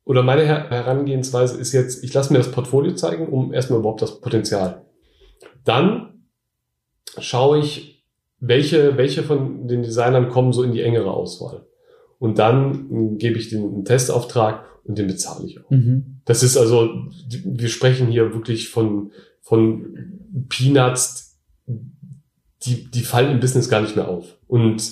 oder 0.06 0.24
meine 0.24 0.44
Her 0.44 0.70
Herangehensweise 0.70 1.60
ist 1.60 1.74
jetzt, 1.74 2.04
ich 2.04 2.14
lasse 2.14 2.32
mir 2.32 2.40
das 2.40 2.52
Portfolio 2.52 2.94
zeigen, 2.94 3.28
um 3.30 3.54
erstmal 3.54 3.80
überhaupt 3.80 4.02
das 4.02 4.20
Potenzial. 4.20 4.86
Dann 5.64 6.26
schaue 7.18 7.60
ich, 7.60 8.06
welche, 8.40 8.98
welche 8.98 9.24
von 9.24 9.68
den 9.68 9.84
Designern 9.84 10.30
kommen 10.30 10.52
so 10.52 10.64
in 10.64 10.74
die 10.74 10.82
engere 10.82 11.12
Auswahl. 11.12 11.66
Und 12.20 12.40
dann 12.40 13.18
gebe 13.18 13.38
ich 13.38 13.50
den 13.50 13.64
einen 13.64 13.86
Testauftrag 13.86 14.66
und 14.84 14.98
den 14.98 15.08
bezahle 15.08 15.46
ich 15.46 15.60
auch. 15.60 15.70
Mhm. 15.70 16.22
Das 16.26 16.44
ist 16.44 16.58
also, 16.58 16.90
wir 17.46 17.70
sprechen 17.70 18.08
hier 18.08 18.34
wirklich 18.34 18.70
von, 18.70 19.12
von 19.42 20.20
Peanuts, 20.50 21.40
die, 22.66 22.90
die 22.90 23.02
fallen 23.02 23.32
im 23.32 23.40
Business 23.40 23.70
gar 23.70 23.82
nicht 23.82 23.96
mehr 23.96 24.08
auf. 24.08 24.38
Und 24.48 24.84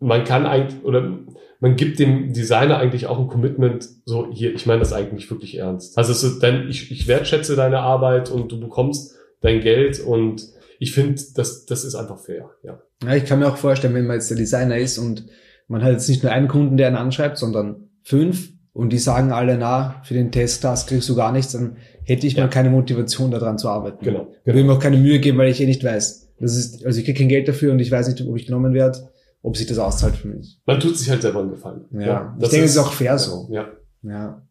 man 0.00 0.24
kann 0.24 0.46
eigentlich, 0.46 0.82
oder 0.84 1.18
man 1.60 1.76
gibt 1.76 1.98
dem 1.98 2.32
Designer 2.32 2.78
eigentlich 2.78 3.06
auch 3.06 3.18
ein 3.18 3.26
Commitment, 3.26 3.88
so 4.04 4.30
hier, 4.32 4.54
ich 4.54 4.66
meine 4.66 4.80
das 4.80 4.92
eigentlich 4.92 5.30
wirklich 5.30 5.56
ernst. 5.56 5.98
Also 5.98 6.12
es 6.12 6.22
ist 6.22 6.42
dann, 6.42 6.68
ich, 6.68 6.90
ich 6.90 7.08
wertschätze 7.08 7.56
deine 7.56 7.80
Arbeit 7.80 8.30
und 8.30 8.52
du 8.52 8.60
bekommst 8.60 9.16
dein 9.40 9.60
Geld 9.60 10.00
und 10.00 10.46
ich 10.78 10.92
finde, 10.92 11.20
das, 11.34 11.66
das 11.66 11.84
ist 11.84 11.96
einfach 11.96 12.20
fair, 12.20 12.50
ja. 12.62 12.80
Ja, 13.02 13.14
ich 13.14 13.24
kann 13.24 13.40
mir 13.40 13.48
auch 13.48 13.56
vorstellen, 13.56 13.94
wenn 13.94 14.06
man 14.06 14.16
jetzt 14.16 14.30
der 14.30 14.36
Designer 14.36 14.76
ist 14.76 14.98
und 14.98 15.26
man 15.66 15.82
hat 15.82 15.92
jetzt 15.92 16.08
nicht 16.08 16.22
nur 16.22 16.32
einen 16.32 16.48
Kunden, 16.48 16.76
der 16.76 16.88
ihn 16.88 16.96
anschreibt, 16.96 17.38
sondern 17.38 17.90
fünf, 18.02 18.52
und 18.78 18.90
die 18.90 18.98
sagen 18.98 19.32
alle, 19.32 19.58
na, 19.58 20.00
für 20.04 20.14
den 20.14 20.30
Testtask 20.30 20.88
kriegst 20.88 21.08
du 21.08 21.16
gar 21.16 21.32
nichts, 21.32 21.50
dann 21.50 21.78
hätte 22.04 22.28
ich 22.28 22.34
ja. 22.34 22.44
mal 22.44 22.48
keine 22.48 22.70
Motivation 22.70 23.32
daran 23.32 23.58
zu 23.58 23.68
arbeiten. 23.68 24.04
Genau. 24.04 24.26
genau. 24.26 24.36
Würde 24.44 24.62
mir 24.62 24.72
auch 24.72 24.78
keine 24.78 24.98
Mühe 24.98 25.18
geben, 25.18 25.36
weil 25.36 25.48
ich 25.48 25.60
eh 25.60 25.66
nicht 25.66 25.82
weiß. 25.82 26.30
Das 26.38 26.56
ist, 26.56 26.86
also 26.86 27.00
ich 27.00 27.04
kriege 27.04 27.18
kein 27.18 27.28
Geld 27.28 27.48
dafür 27.48 27.72
und 27.72 27.80
ich 27.80 27.90
weiß 27.90 28.06
nicht, 28.06 28.24
ob 28.24 28.36
ich 28.36 28.46
genommen 28.46 28.74
werde, 28.74 29.10
ob 29.42 29.56
sich 29.56 29.66
das 29.66 29.78
auszahlt 29.78 30.14
für 30.14 30.28
mich. 30.28 30.60
Man 30.64 30.78
tut 30.78 30.96
sich 30.96 31.10
halt 31.10 31.22
selber 31.22 31.40
einen 31.40 31.50
Gefallen. 31.50 31.86
Ja. 31.90 32.00
ja 32.00 32.36
ich 32.40 32.50
denke, 32.50 32.66
es 32.66 32.70
ist 32.70 32.78
auch 32.78 32.92
fair 32.92 33.06
ja. 33.10 33.18
so. 33.18 33.48
Ja. 33.50 33.66
Ja. 34.02 34.46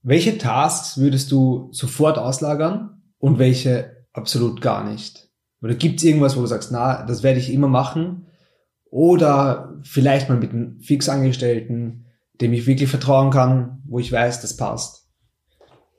Welche 0.00 0.38
Tasks 0.38 0.96
würdest 0.96 1.30
du 1.30 1.68
sofort 1.72 2.16
auslagern 2.16 3.02
und 3.18 3.38
welche 3.38 4.06
absolut 4.14 4.62
gar 4.62 4.90
nicht? 4.90 5.28
Oder 5.60 5.74
gibt 5.74 5.98
es 5.98 6.04
irgendwas, 6.06 6.38
wo 6.38 6.40
du 6.40 6.46
sagst, 6.46 6.72
na, 6.72 7.04
das 7.04 7.22
werde 7.22 7.38
ich 7.38 7.52
immer 7.52 7.68
machen? 7.68 8.28
Oder 8.88 9.78
vielleicht 9.82 10.30
mal 10.30 10.38
mit 10.38 10.52
einem 10.52 10.80
Fixangestellten 10.80 12.06
dem 12.42 12.52
ich 12.52 12.66
wirklich 12.66 12.90
vertrauen 12.90 13.30
kann, 13.30 13.82
wo 13.86 13.98
ich 13.98 14.12
weiß, 14.12 14.40
das 14.40 14.56
passt. 14.56 15.08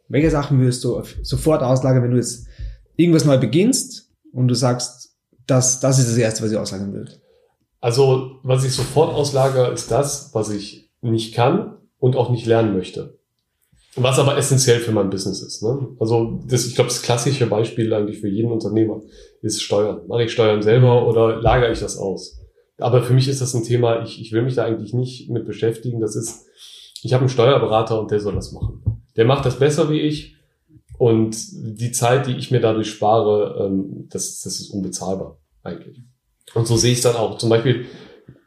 Welche 0.10 0.30
Sachen 0.30 0.60
würdest 0.60 0.84
du 0.84 1.02
sofort 1.24 1.64
auslagern, 1.64 2.04
wenn 2.04 2.12
du 2.12 2.18
jetzt 2.18 2.46
irgendwas 2.96 3.26
neu 3.26 3.38
beginnst 3.38 4.12
und 4.32 4.48
du 4.48 4.54
sagst, 4.54 5.16
das, 5.48 5.80
das 5.80 6.00
ist 6.00 6.10
das 6.10 6.18
Erste, 6.18 6.44
was 6.44 6.52
ich 6.52 6.58
auslagern 6.58 6.94
will? 6.94 7.10
Also, 7.82 8.40
was 8.44 8.64
ich 8.64 8.74
sofort 8.74 9.14
auslagere, 9.14 9.72
ist 9.72 9.92
das, 9.92 10.30
was 10.34 10.50
ich 10.50 10.92
nicht 11.02 11.34
kann 11.34 11.78
und 11.98 12.16
auch 12.16 12.30
nicht 12.30 12.46
lernen 12.46 12.74
möchte. 12.74 13.20
Was 13.96 14.20
aber 14.20 14.38
essentiell 14.38 14.80
für 14.80 14.92
mein 14.92 15.10
Business 15.10 15.42
ist. 15.42 15.62
Ne? 15.64 15.90
Also, 16.00 16.42
das, 16.48 16.66
ich 16.66 16.76
glaube, 16.76 16.90
das 16.90 17.02
klassische 17.02 17.46
Beispiel 17.46 17.94
eigentlich 17.94 18.20
für 18.20 18.30
jeden 18.30 18.52
Unternehmer 18.52 19.02
ist 19.42 19.62
Steuern. 19.62 20.08
Mache 20.08 20.24
ich 20.24 20.32
Steuern 20.32 20.62
selber 20.62 21.08
oder 21.08 21.42
lagere 21.42 21.72
ich 21.72 21.80
das 21.80 21.98
aus? 21.98 22.43
Aber 22.84 23.02
für 23.02 23.14
mich 23.14 23.30
ist 23.30 23.40
das 23.40 23.54
ein 23.54 23.64
Thema, 23.64 24.04
ich, 24.04 24.20
ich 24.20 24.34
will 24.34 24.42
mich 24.42 24.56
da 24.56 24.66
eigentlich 24.66 24.94
nicht 24.94 25.30
mit 25.30 25.46
beschäftigen. 25.46 26.02
Das 26.02 26.18
ist, 26.18 26.48
ich 27.02 27.14
habe 27.14 27.22
einen 27.22 27.30
Steuerberater 27.30 27.98
und 27.98 28.12
der 28.12 28.20
soll 28.20 28.36
das 28.36 28.52
machen. 28.52 29.02
Der 29.16 29.24
macht 29.24 29.46
das 29.46 29.58
besser 29.58 29.90
wie 29.90 30.02
ich. 30.02 30.36
Und 30.98 31.38
die 31.54 31.94
Zeit, 31.94 32.28
die 32.28 32.36
ich 32.36 32.52
mir 32.52 32.60
dadurch 32.60 32.90
spare, 32.90 33.66
ähm, 33.66 34.10
das, 34.10 34.42
das 34.42 34.60
ist 34.60 34.70
unbezahlbar 34.70 35.40
eigentlich. 35.64 36.04
Und 36.56 36.68
so 36.68 36.76
sehe 36.76 36.92
ich 36.92 36.98
es 36.98 37.04
dann 37.04 37.16
auch. 37.16 37.38
Zum 37.38 37.50
Beispiel 37.50 37.86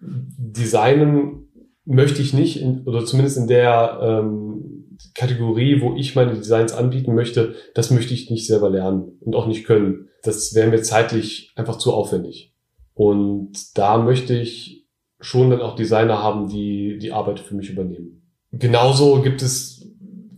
Designen 0.00 1.49
möchte 1.87 2.21
ich 2.21 2.35
nicht, 2.35 2.61
in, 2.61 2.83
oder 2.85 3.07
zumindest 3.07 3.38
in 3.38 3.47
der 3.47 3.99
ähm, 4.02 4.99
Kategorie, 5.14 5.81
wo 5.81 5.97
ich 5.97 6.14
meine 6.14 6.35
Designs 6.35 6.75
anbieten 6.75 7.14
möchte, 7.14 7.55
das 7.75 7.90
möchte 7.90 8.12
ich 8.12 8.31
nicht 8.31 8.47
selber 8.47 8.69
lernen 8.69 9.19
und 9.21 9.35
auch 9.35 9.47
nicht 9.47 9.64
können. 9.64 10.09
Das 10.23 10.55
wäre 10.55 10.69
mir 10.69 10.83
zeitlich 10.83 11.52
einfach 11.57 11.78
zu 11.78 11.95
aufwendig. 11.95 12.52
Und 12.97 13.76
da 13.76 13.99
möchte 13.99 14.35
ich 14.35 14.87
schon 15.21 15.50
dann 15.50 15.61
auch 15.61 15.76
Designer 15.76 16.23
haben, 16.23 16.49
die 16.49 16.97
die 16.99 17.12
Arbeit 17.12 17.41
für 17.41 17.55
mich 17.55 17.69
übernehmen. 17.69 18.23
Genauso 18.53 19.21
gibt 19.21 19.43
es 19.43 19.87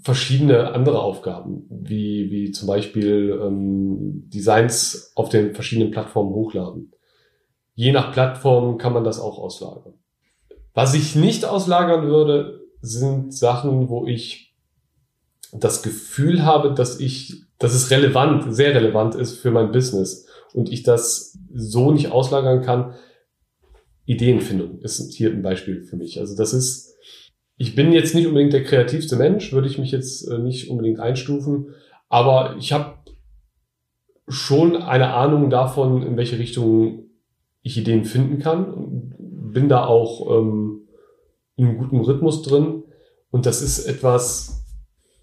verschiedene 0.01 0.73
andere 0.73 1.01
Aufgaben, 1.01 1.67
wie, 1.71 2.33
wie 2.33 2.51
zum 2.51 2.67
Beispiel 2.67 3.41
ähm, 3.41 4.29
Designs 4.29 5.13
auf 5.15 5.29
den 5.29 5.55
verschiedenen 5.55 5.93
Plattformen 5.93 6.35
hochladen. 6.35 6.93
Je 7.75 7.93
nach 7.93 8.13
Plattform 8.13 8.77
kann 8.77 8.93
man 8.93 9.05
das 9.05 9.21
auch 9.21 9.39
auslagern. 9.39 9.95
Was 10.75 10.95
ich 10.95 11.15
nicht 11.15 11.45
auslagern 11.45 12.09
würde, 12.09 12.61
sind 12.81 13.33
Sachen, 13.33 13.89
wo 13.89 14.05
ich 14.05 14.57
das 15.53 15.85
Gefühl 15.85 16.45
habe, 16.45 16.75
dass 16.75 16.99
ich, 16.99 17.45
dass 17.61 17.73
es 17.73 17.93
relevant, 17.93 18.53
sehr 18.53 18.75
relevant 18.75 19.15
ist 19.15 19.39
für 19.39 19.53
mein 19.53 19.71
Business 19.71 20.28
und 20.55 20.73
ich 20.73 20.83
das 20.83 21.39
so 21.55 21.91
nicht 21.91 22.11
auslagern 22.11 22.63
kann. 22.63 22.95
Ideenfindung 24.07 24.81
ist 24.81 25.13
hier 25.13 25.31
ein 25.31 25.43
Beispiel 25.43 25.83
für 25.83 25.97
mich. 25.97 26.19
Also 26.19 26.37
das 26.37 26.53
ist, 26.53 26.97
ich 27.57 27.75
bin 27.75 27.93
jetzt 27.93 28.15
nicht 28.15 28.27
unbedingt 28.27 28.53
der 28.53 28.65
kreativste 28.65 29.17
Mensch, 29.17 29.53
würde 29.53 29.69
ich 29.69 29.79
mich 29.79 29.91
jetzt 29.91 30.27
äh, 30.29 30.39
nicht 30.39 30.71
unbedingt 30.71 31.01
einstufen, 31.01 31.75
aber 32.09 32.57
ich 32.59 32.73
habe 32.73 32.99
schon 34.29 34.77
eine 34.77 35.15
Ahnung 35.15 35.51
davon, 35.51 36.03
in 36.03 36.17
welche 36.17 36.39
Richtung 36.39 37.11
ich 37.63 37.77
Ideen 37.77 38.05
finden 38.05 38.39
kann. 38.39 39.15
Bin 39.19 39.69
da 39.69 39.87
auch 39.87 40.39
ähm, 40.39 40.89
in 41.57 41.67
einem 41.67 41.79
guten 41.79 42.01
Rhythmus 42.01 42.43
drin. 42.43 42.85
Und 43.31 43.47
das 43.47 43.63
ist 43.63 43.87
etwas, 43.87 44.65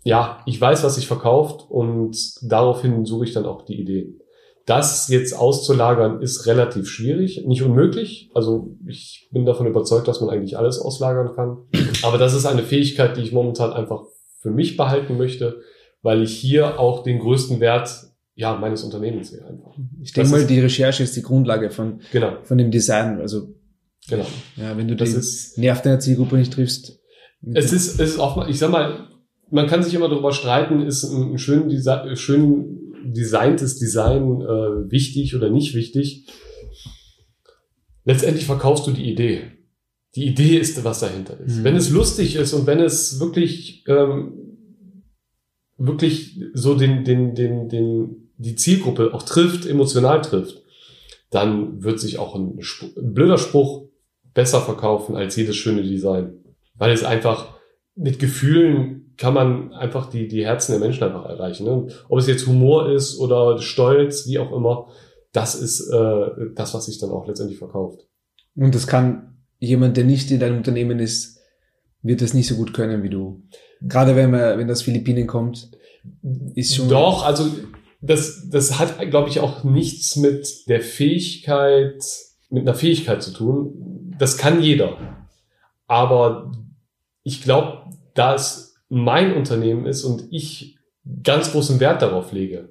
ja, 0.04 0.42
ich 0.46 0.60
weiß, 0.60 0.84
was 0.84 0.96
sich 0.96 1.08
verkauft 1.08 1.70
und 1.70 2.18
daraufhin 2.42 3.06
suche 3.06 3.26
ich 3.26 3.34
dann 3.34 3.46
auch 3.46 3.64
die 3.64 3.80
Ideen. 3.80 4.20
Das 4.66 5.10
jetzt 5.10 5.34
auszulagern 5.34 6.22
ist 6.22 6.48
relativ 6.48 6.90
schwierig, 6.90 7.46
nicht 7.46 7.62
unmöglich. 7.62 8.32
Also 8.34 8.76
ich 8.88 9.30
bin 9.32 9.46
davon 9.46 9.68
überzeugt, 9.68 10.08
dass 10.08 10.22
man 10.22 10.32
eigentlich 10.32 10.58
alles 10.58 10.80
auslagern 10.80 11.36
kann. 11.36 11.58
Aber 12.02 12.18
das 12.18 12.34
ist 12.34 12.48
eine 12.48 12.64
Fähigkeit, 12.64 13.16
die 13.16 13.22
ich 13.22 13.32
momentan 13.32 13.74
einfach 13.74 14.02
für 14.42 14.50
mich 14.50 14.76
behalten 14.76 15.18
möchte, 15.18 15.62
weil 16.02 16.24
ich 16.24 16.36
hier 16.36 16.80
auch 16.80 17.04
den 17.04 17.20
größten 17.20 17.60
Wert 17.60 18.06
ja, 18.36 18.56
meines 18.56 18.84
Unternehmens 18.84 19.30
sehe 19.30 19.46
einfach. 19.46 19.72
Ich 20.02 20.12
denke 20.12 20.32
mal, 20.32 20.46
die 20.46 20.60
Recherche 20.60 21.04
ist 21.04 21.16
die 21.16 21.22
Grundlage 21.22 21.70
von, 21.70 22.02
genau. 22.12 22.38
von 22.44 22.58
dem 22.58 22.70
Design. 22.70 23.22
Also, 23.22 23.54
genau. 24.10 24.26
Ja, 24.58 24.76
wenn 24.78 24.88
du 24.88 24.96
das 24.96 25.14
ist, 25.14 25.58
Nerv 25.58 25.82
deiner 25.82 26.00
Zielgruppe 26.00 26.36
nicht 26.36 26.54
triffst. 26.54 27.00
Es 27.54 27.72
ist, 27.72 28.00
es 28.00 28.12
ist 28.12 28.20
auch, 28.20 28.48
ich 28.48 28.60
sag 28.60 28.72
mal, 28.72 29.08
man 29.52 29.68
kann 29.68 29.84
sich 29.84 29.94
immer 29.94 30.10
darüber 30.10 30.34
streiten, 30.34 30.82
ist 30.82 31.04
ein 31.04 31.38
schön, 31.38 31.72
schön 32.16 32.85
designtes 33.14 33.78
Design 33.78 34.42
äh, 34.42 34.92
wichtig 34.92 35.36
oder 35.36 35.50
nicht 35.50 35.74
wichtig. 35.76 36.28
Letztendlich 38.04 38.46
verkaufst 38.46 38.86
du 38.88 38.92
die 38.92 39.12
Idee. 39.12 39.52
Die 40.16 40.26
Idee 40.26 40.58
ist, 40.58 40.84
was 40.84 41.02
dahinter 41.02 41.40
ist. 41.40 41.58
Mhm. 41.58 41.64
Wenn 41.64 41.76
es 41.76 41.90
lustig 41.90 42.36
ist 42.36 42.54
und 42.54 42.68
wenn 42.68 42.80
es 42.80 43.20
wirklich, 43.20 43.84
ähm, 43.88 44.34
wirklich 45.78 46.40
so 46.54 46.76
den, 46.76 47.04
den, 47.04 47.36
den, 47.36 47.68
den, 47.68 48.30
die 48.38 48.56
Zielgruppe 48.56 49.14
auch 49.14 49.24
trifft, 49.24 49.66
emotional 49.66 50.22
trifft, 50.22 50.62
dann 51.32 51.84
wird 51.84 52.00
sich 52.00 52.18
auch 52.18 52.36
ein, 52.36 52.60
ein 52.98 53.14
blöder 53.14 53.38
Spruch 53.38 53.90
besser 54.34 54.62
verkaufen 54.62 55.16
als 55.16 55.36
jedes 55.36 55.56
schöne 55.56 55.84
Design. 55.84 56.34
Weil 56.76 56.92
es 56.92 57.04
einfach 57.04 57.56
mit 57.96 58.20
Gefühlen 58.20 59.05
kann 59.18 59.34
man 59.34 59.74
einfach 59.74 60.10
die, 60.10 60.28
die 60.28 60.46
Herzen 60.46 60.74
der 60.74 60.82
Menschen 60.82 61.04
einfach 61.04 61.26
erreichen. 61.26 61.66
Ne? 61.66 61.88
Ob 62.10 62.20
es 62.20 62.28
jetzt 62.28 62.48
Humor 62.48 62.92
ist 62.92 63.20
oder 63.20 63.60
Stolz, 63.60 64.28
wie 64.28 64.40
auch 64.40 64.52
immer, 64.52 64.88
das 65.32 65.56
ist 65.56 65.90
äh, 65.90 66.28
das, 66.56 66.74
was 66.74 66.86
sich 66.86 67.00
dann 67.00 67.12
auch 67.12 67.28
letztendlich 67.28 67.60
verkauft. 67.60 68.08
Und 68.56 68.74
das 68.74 68.88
kann 68.88 69.38
jemand, 69.60 69.98
der 69.98 70.06
nicht 70.06 70.32
in 70.32 70.40
deinem 70.40 70.58
Unternehmen 70.58 71.00
ist, 71.00 71.40
wird 72.02 72.22
das 72.22 72.34
nicht 72.34 72.48
so 72.48 72.56
gut 72.56 72.74
können 72.74 73.04
wie 73.04 73.10
du. 73.10 73.44
Gerade 73.82 74.16
wenn 74.16 74.32
man, 74.32 74.58
wenn 74.58 74.68
das 74.68 74.84
Philippinen 74.84 75.28
kommt, 75.28 75.72
ist 76.54 76.76
schon. 76.76 76.88
Doch, 76.88 77.26
also 77.26 77.50
das, 78.02 78.48
das 78.50 78.80
hat, 78.80 79.00
glaube 79.10 79.30
ich, 79.30 79.40
auch 79.40 79.64
nichts 79.64 80.16
mit 80.16 80.70
der 80.70 80.82
Fähigkeit, 80.82 82.04
mit 82.50 82.62
einer 82.62 82.76
Fähigkeit 82.76 83.24
zu 83.24 83.32
tun. 83.32 84.14
Das 84.18 84.38
kann 84.38 84.62
jeder. 84.62 84.98
Aber 85.88 86.52
ich 87.24 87.42
glaube, 87.42 87.90
da 88.14 88.36
es 88.36 88.65
mein 88.90 89.36
Unternehmen 89.36 89.86
ist 89.86 90.04
und 90.04 90.28
ich 90.32 90.78
ganz 91.24 91.52
großen 91.52 91.80
Wert 91.80 92.02
darauf 92.02 92.32
lege, 92.32 92.70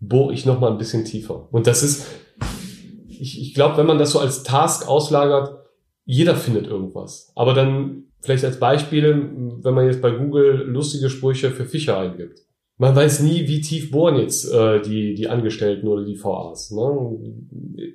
bohre 0.00 0.32
ich 0.32 0.46
noch 0.46 0.60
mal 0.60 0.70
ein 0.70 0.78
bisschen 0.78 1.04
tiefer. 1.04 1.48
Und 1.50 1.66
das 1.66 1.82
ist, 1.82 2.06
ich, 3.08 3.40
ich 3.40 3.54
glaube, 3.54 3.76
wenn 3.76 3.86
man 3.86 3.98
das 3.98 4.12
so 4.12 4.18
als 4.18 4.42
Task 4.42 4.88
auslagert, 4.88 5.56
jeder 6.04 6.36
findet 6.36 6.66
irgendwas. 6.66 7.32
Aber 7.34 7.54
dann 7.54 8.04
vielleicht 8.20 8.44
als 8.44 8.58
Beispiel, 8.58 9.30
wenn 9.62 9.74
man 9.74 9.86
jetzt 9.86 10.02
bei 10.02 10.10
Google 10.10 10.64
lustige 10.66 11.08
Sprüche 11.10 11.50
für 11.50 11.64
Fischer 11.64 11.98
eingibt 11.98 12.43
man 12.76 12.96
weiß 12.96 13.20
nie, 13.20 13.46
wie 13.46 13.60
tief 13.60 13.90
bohren 13.90 14.16
jetzt 14.16 14.50
äh, 14.52 14.82
die, 14.82 15.14
die 15.14 15.28
Angestellten 15.28 15.86
oder 15.86 16.04
die 16.04 16.20
VAs. 16.20 16.72
Ne? 16.72 17.18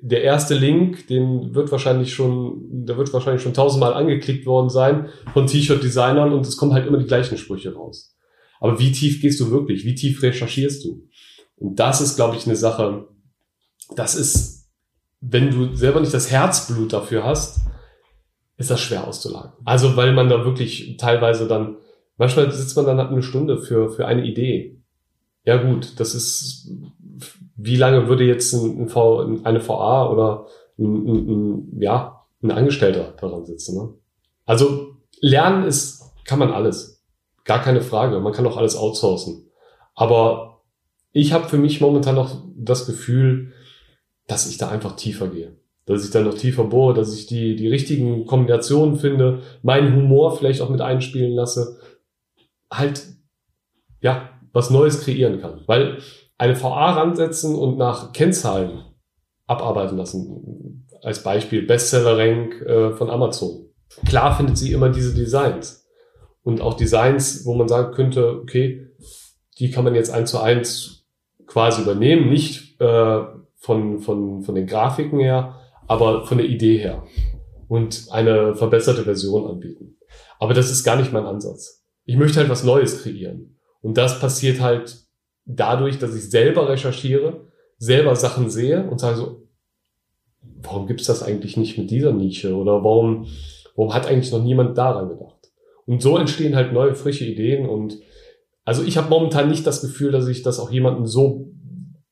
Der 0.00 0.22
erste 0.22 0.54
Link, 0.54 1.06
den 1.08 1.54
wird 1.54 1.70
wahrscheinlich 1.70 2.14
schon, 2.14 2.86
der 2.86 2.96
wird 2.96 3.12
wahrscheinlich 3.12 3.42
schon 3.42 3.52
tausendmal 3.52 3.92
angeklickt 3.92 4.46
worden 4.46 4.70
sein 4.70 5.08
von 5.34 5.46
T-Shirt-Designern 5.46 6.32
und 6.32 6.46
es 6.46 6.56
kommen 6.56 6.72
halt 6.72 6.86
immer 6.86 6.98
die 6.98 7.06
gleichen 7.06 7.36
Sprüche 7.36 7.74
raus. 7.74 8.16
Aber 8.58 8.78
wie 8.78 8.92
tief 8.92 9.20
gehst 9.20 9.40
du 9.40 9.50
wirklich? 9.50 9.84
Wie 9.84 9.94
tief 9.94 10.22
recherchierst 10.22 10.84
du? 10.84 11.06
Und 11.56 11.78
das 11.78 12.00
ist, 12.00 12.16
glaube 12.16 12.36
ich, 12.36 12.46
eine 12.46 12.56
Sache, 12.56 13.06
das 13.94 14.14
ist, 14.14 14.70
wenn 15.20 15.50
du 15.50 15.74
selber 15.74 16.00
nicht 16.00 16.14
das 16.14 16.30
Herzblut 16.30 16.92
dafür 16.92 17.24
hast, 17.24 17.60
ist 18.56 18.70
das 18.70 18.80
schwer 18.80 19.06
auszulagern. 19.06 19.52
Also, 19.64 19.96
weil 19.96 20.12
man 20.12 20.28
da 20.28 20.44
wirklich 20.44 20.96
teilweise 20.98 21.46
dann 21.48 21.76
Manchmal 22.20 22.52
sitzt 22.52 22.76
man 22.76 22.84
dann 22.84 22.98
halt 22.98 23.12
eine 23.12 23.22
Stunde 23.22 23.56
für, 23.56 23.88
für 23.88 24.06
eine 24.06 24.26
Idee. 24.26 24.76
Ja 25.46 25.56
gut, 25.56 25.98
das 25.98 26.14
ist, 26.14 26.70
wie 27.56 27.76
lange 27.76 28.08
würde 28.08 28.24
jetzt 28.24 28.52
ein, 28.52 28.82
ein 28.82 28.88
v, 28.90 29.40
eine 29.42 29.66
VA 29.66 30.12
oder 30.12 30.46
ein, 30.78 31.06
ein, 31.06 31.80
ja, 31.80 32.26
ein 32.42 32.50
Angestellter 32.50 33.14
daran 33.18 33.46
sitzen? 33.46 33.78
Ne? 33.78 33.94
Also 34.44 34.96
lernen 35.22 35.64
ist, 35.64 36.12
kann 36.26 36.38
man 36.38 36.52
alles. 36.52 37.02
Gar 37.44 37.62
keine 37.62 37.80
Frage. 37.80 38.20
Man 38.20 38.34
kann 38.34 38.46
auch 38.46 38.58
alles 38.58 38.76
outsourcen. 38.76 39.46
Aber 39.94 40.60
ich 41.12 41.32
habe 41.32 41.48
für 41.48 41.56
mich 41.56 41.80
momentan 41.80 42.16
noch 42.16 42.42
das 42.54 42.84
Gefühl, 42.84 43.54
dass 44.26 44.46
ich 44.46 44.58
da 44.58 44.68
einfach 44.68 44.94
tiefer 44.94 45.28
gehe. 45.28 45.56
Dass 45.86 46.04
ich 46.04 46.10
da 46.10 46.20
noch 46.20 46.34
tiefer 46.34 46.64
bohre, 46.64 46.92
dass 46.92 47.14
ich 47.14 47.24
die, 47.26 47.56
die 47.56 47.68
richtigen 47.68 48.26
Kombinationen 48.26 48.96
finde, 48.96 49.40
meinen 49.62 49.96
Humor 49.96 50.36
vielleicht 50.36 50.60
auch 50.60 50.68
mit 50.68 50.82
einspielen 50.82 51.32
lasse 51.32 51.78
halt, 52.70 53.06
ja, 54.00 54.30
was 54.52 54.70
Neues 54.70 55.02
kreieren 55.02 55.40
kann. 55.40 55.62
Weil 55.66 55.98
eine 56.38 56.60
VA 56.60 56.92
ransetzen 56.92 57.54
und 57.54 57.76
nach 57.76 58.12
Kennzahlen 58.12 58.84
abarbeiten 59.46 59.96
lassen, 59.96 60.86
als 61.02 61.22
Beispiel 61.22 61.66
Bestseller-Rank 61.66 62.62
äh, 62.62 62.92
von 62.92 63.10
Amazon. 63.10 63.66
Klar 64.06 64.36
findet 64.36 64.58
sie 64.58 64.72
immer 64.72 64.90
diese 64.90 65.14
Designs. 65.14 65.88
Und 66.42 66.60
auch 66.60 66.74
Designs, 66.74 67.44
wo 67.44 67.54
man 67.54 67.68
sagen 67.68 67.92
könnte, 67.92 68.40
okay, 68.40 68.86
die 69.58 69.70
kann 69.70 69.84
man 69.84 69.94
jetzt 69.94 70.10
eins 70.10 70.30
zu 70.30 70.40
eins 70.40 71.04
quasi 71.46 71.82
übernehmen, 71.82 72.30
nicht 72.30 72.80
äh, 72.80 73.20
von, 73.56 73.98
von, 73.98 74.42
von 74.42 74.54
den 74.54 74.66
Grafiken 74.66 75.18
her, 75.18 75.56
aber 75.86 76.24
von 76.26 76.38
der 76.38 76.46
Idee 76.46 76.78
her 76.78 77.02
und 77.68 78.06
eine 78.10 78.54
verbesserte 78.54 79.02
Version 79.02 79.50
anbieten. 79.50 79.98
Aber 80.38 80.54
das 80.54 80.70
ist 80.70 80.84
gar 80.84 80.96
nicht 80.96 81.12
mein 81.12 81.26
Ansatz 81.26 81.79
ich 82.10 82.16
möchte 82.16 82.40
halt 82.40 82.48
was 82.48 82.64
Neues 82.64 83.04
kreieren. 83.04 83.56
Und 83.82 83.96
das 83.96 84.18
passiert 84.18 84.60
halt 84.60 84.96
dadurch, 85.44 86.00
dass 86.00 86.12
ich 86.12 86.28
selber 86.28 86.68
recherchiere, 86.68 87.46
selber 87.78 88.16
Sachen 88.16 88.50
sehe 88.50 88.90
und 88.90 88.98
sage 88.98 89.16
so, 89.16 89.46
warum 90.42 90.88
gibt's 90.88 91.06
das 91.06 91.22
eigentlich 91.22 91.56
nicht 91.56 91.78
mit 91.78 91.88
dieser 91.88 92.12
Nische? 92.12 92.56
Oder 92.56 92.82
warum, 92.82 93.28
warum 93.76 93.94
hat 93.94 94.08
eigentlich 94.08 94.32
noch 94.32 94.42
niemand 94.42 94.76
daran 94.76 95.08
gedacht? 95.08 95.52
Und 95.86 96.02
so 96.02 96.18
entstehen 96.18 96.56
halt 96.56 96.72
neue, 96.72 96.96
frische 96.96 97.24
Ideen. 97.24 97.68
Und 97.68 98.00
also 98.64 98.82
ich 98.82 98.96
habe 98.96 99.08
momentan 99.08 99.48
nicht 99.48 99.64
das 99.64 99.80
Gefühl, 99.80 100.10
dass 100.10 100.26
ich 100.26 100.42
das 100.42 100.58
auch 100.58 100.72
jemandem 100.72 101.06
so 101.06 101.52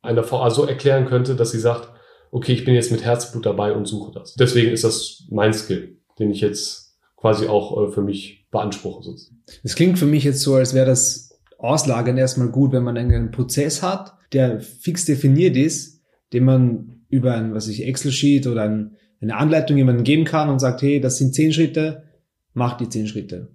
einer 0.00 0.30
VA 0.30 0.48
so 0.50 0.64
erklären 0.64 1.06
könnte, 1.06 1.34
dass 1.34 1.50
sie 1.50 1.58
sagt, 1.58 1.88
okay, 2.30 2.52
ich 2.52 2.64
bin 2.64 2.74
jetzt 2.74 2.92
mit 2.92 3.04
Herzblut 3.04 3.44
dabei 3.44 3.72
und 3.72 3.86
suche 3.86 4.12
das. 4.12 4.34
Deswegen 4.34 4.70
ist 4.70 4.84
das 4.84 5.24
mein 5.28 5.52
Skill, 5.52 5.98
den 6.20 6.30
ich 6.30 6.40
jetzt 6.40 6.96
quasi 7.16 7.48
auch 7.48 7.82
äh, 7.82 7.90
für 7.90 8.02
mich 8.02 8.37
beanspruchen. 8.50 9.02
Sozusagen. 9.02 9.42
Es 9.62 9.74
klingt 9.74 9.98
für 9.98 10.06
mich 10.06 10.24
jetzt 10.24 10.40
so, 10.40 10.54
als 10.54 10.74
wäre 10.74 10.86
das 10.86 11.38
Auslagern 11.58 12.16
erstmal 12.16 12.48
gut, 12.48 12.72
wenn 12.72 12.84
man 12.84 12.96
einen 12.96 13.30
Prozess 13.30 13.82
hat, 13.82 14.14
der 14.32 14.60
fix 14.60 15.04
definiert 15.04 15.56
ist, 15.56 16.02
den 16.32 16.44
man 16.44 17.02
über 17.08 17.34
ein, 17.34 17.54
was 17.54 17.68
ich, 17.68 17.86
Excel-Sheet 17.86 18.46
oder 18.46 18.62
ein, 18.62 18.96
eine 19.20 19.36
Anleitung 19.36 19.76
jemandem 19.76 20.04
geben 20.04 20.24
kann 20.24 20.50
und 20.50 20.60
sagt, 20.60 20.82
hey, 20.82 21.00
das 21.00 21.18
sind 21.18 21.34
zehn 21.34 21.52
Schritte, 21.52 22.04
mach 22.52 22.76
die 22.76 22.88
zehn 22.88 23.06
Schritte. 23.06 23.54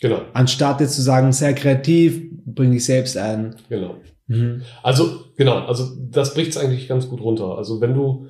Genau. 0.00 0.22
Anstatt 0.32 0.80
jetzt 0.80 0.96
zu 0.96 1.02
sagen, 1.02 1.32
sehr 1.32 1.54
kreativ, 1.54 2.22
bringe 2.46 2.76
ich 2.76 2.84
selbst 2.84 3.16
ein. 3.16 3.54
Genau. 3.68 3.96
Mhm. 4.26 4.62
Also, 4.82 5.24
genau, 5.36 5.58
also 5.66 5.90
das 6.10 6.34
bricht 6.34 6.50
es 6.50 6.56
eigentlich 6.56 6.88
ganz 6.88 7.08
gut 7.08 7.20
runter. 7.20 7.58
Also 7.58 7.80
wenn 7.80 7.94
du 7.94 8.26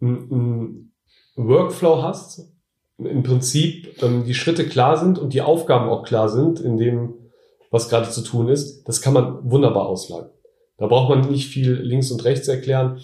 einen 0.00 0.92
Workflow 1.36 2.02
hast, 2.02 2.53
im 2.98 3.22
Prinzip 3.22 4.02
ähm, 4.02 4.24
die 4.24 4.34
Schritte 4.34 4.66
klar 4.66 4.96
sind 4.96 5.18
und 5.18 5.32
die 5.34 5.42
Aufgaben 5.42 5.88
auch 5.88 6.04
klar 6.04 6.28
sind, 6.28 6.60
in 6.60 6.76
dem, 6.76 7.14
was 7.70 7.88
gerade 7.88 8.08
zu 8.10 8.22
tun 8.22 8.48
ist, 8.48 8.84
das 8.84 9.00
kann 9.00 9.14
man 9.14 9.50
wunderbar 9.50 9.86
auslagern. 9.86 10.30
Da 10.76 10.86
braucht 10.86 11.08
man 11.08 11.30
nicht 11.30 11.48
viel 11.48 11.72
links 11.72 12.10
und 12.10 12.24
rechts 12.24 12.48
erklären. 12.48 13.00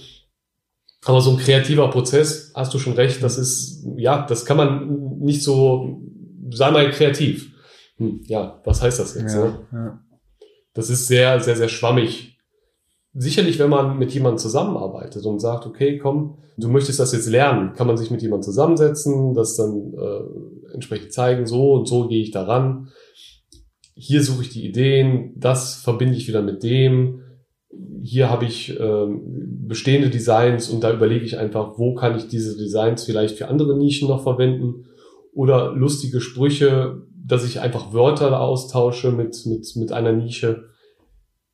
Aber 1.04 1.20
so 1.20 1.30
ein 1.30 1.38
kreativer 1.38 1.88
Prozess, 1.88 2.52
hast 2.54 2.74
du 2.74 2.78
schon 2.78 2.92
recht, 2.92 3.22
das 3.22 3.38
ist, 3.38 3.86
ja, 3.96 4.26
das 4.26 4.44
kann 4.44 4.56
man 4.56 5.18
nicht 5.18 5.42
so, 5.42 6.02
sei 6.50 6.70
mal 6.70 6.90
kreativ. 6.90 7.52
Hm, 7.96 8.20
ja, 8.26 8.60
was 8.64 8.82
heißt 8.82 8.98
das 8.98 9.14
jetzt? 9.14 9.34
Ja, 9.34 9.44
Ne? 9.44 9.58
ja. 9.72 10.00
Das 10.74 10.90
ist 10.90 11.06
sehr, 11.06 11.40
sehr, 11.40 11.56
sehr 11.56 11.68
schwammig. 11.68 12.29
Sicherlich, 13.12 13.58
wenn 13.58 13.70
man 13.70 13.98
mit 13.98 14.12
jemandem 14.12 14.38
zusammenarbeitet 14.38 15.26
und 15.26 15.40
sagt, 15.40 15.66
okay, 15.66 15.98
komm, 15.98 16.38
du 16.56 16.68
möchtest 16.68 17.00
das 17.00 17.12
jetzt 17.12 17.28
lernen, 17.28 17.72
kann 17.72 17.86
man 17.86 17.96
sich 17.96 18.10
mit 18.10 18.22
jemandem 18.22 18.44
zusammensetzen, 18.44 19.34
das 19.34 19.56
dann 19.56 19.94
äh, 19.94 20.74
entsprechend 20.74 21.12
zeigen, 21.12 21.46
so 21.46 21.72
und 21.72 21.88
so 21.88 22.06
gehe 22.06 22.22
ich 22.22 22.30
daran. 22.30 22.88
Hier 23.94 24.22
suche 24.22 24.42
ich 24.42 24.50
die 24.50 24.64
Ideen, 24.66 25.32
das 25.36 25.74
verbinde 25.74 26.16
ich 26.16 26.28
wieder 26.28 26.42
mit 26.42 26.62
dem. 26.62 27.22
Hier 28.02 28.30
habe 28.30 28.44
ich 28.44 28.78
ähm, 28.78 29.22
bestehende 29.66 30.08
Designs 30.08 30.70
und 30.70 30.82
da 30.82 30.92
überlege 30.92 31.24
ich 31.24 31.38
einfach, 31.38 31.78
wo 31.78 31.94
kann 31.94 32.16
ich 32.16 32.28
diese 32.28 32.56
Designs 32.56 33.04
vielleicht 33.04 33.36
für 33.36 33.48
andere 33.48 33.76
Nischen 33.76 34.08
noch 34.08 34.22
verwenden 34.22 34.86
oder 35.32 35.72
lustige 35.72 36.20
Sprüche, 36.20 37.02
dass 37.26 37.44
ich 37.44 37.60
einfach 37.60 37.92
Wörter 37.92 38.40
austausche 38.40 39.12
mit, 39.12 39.44
mit, 39.46 39.66
mit 39.76 39.92
einer 39.92 40.12
Nische. 40.12 40.70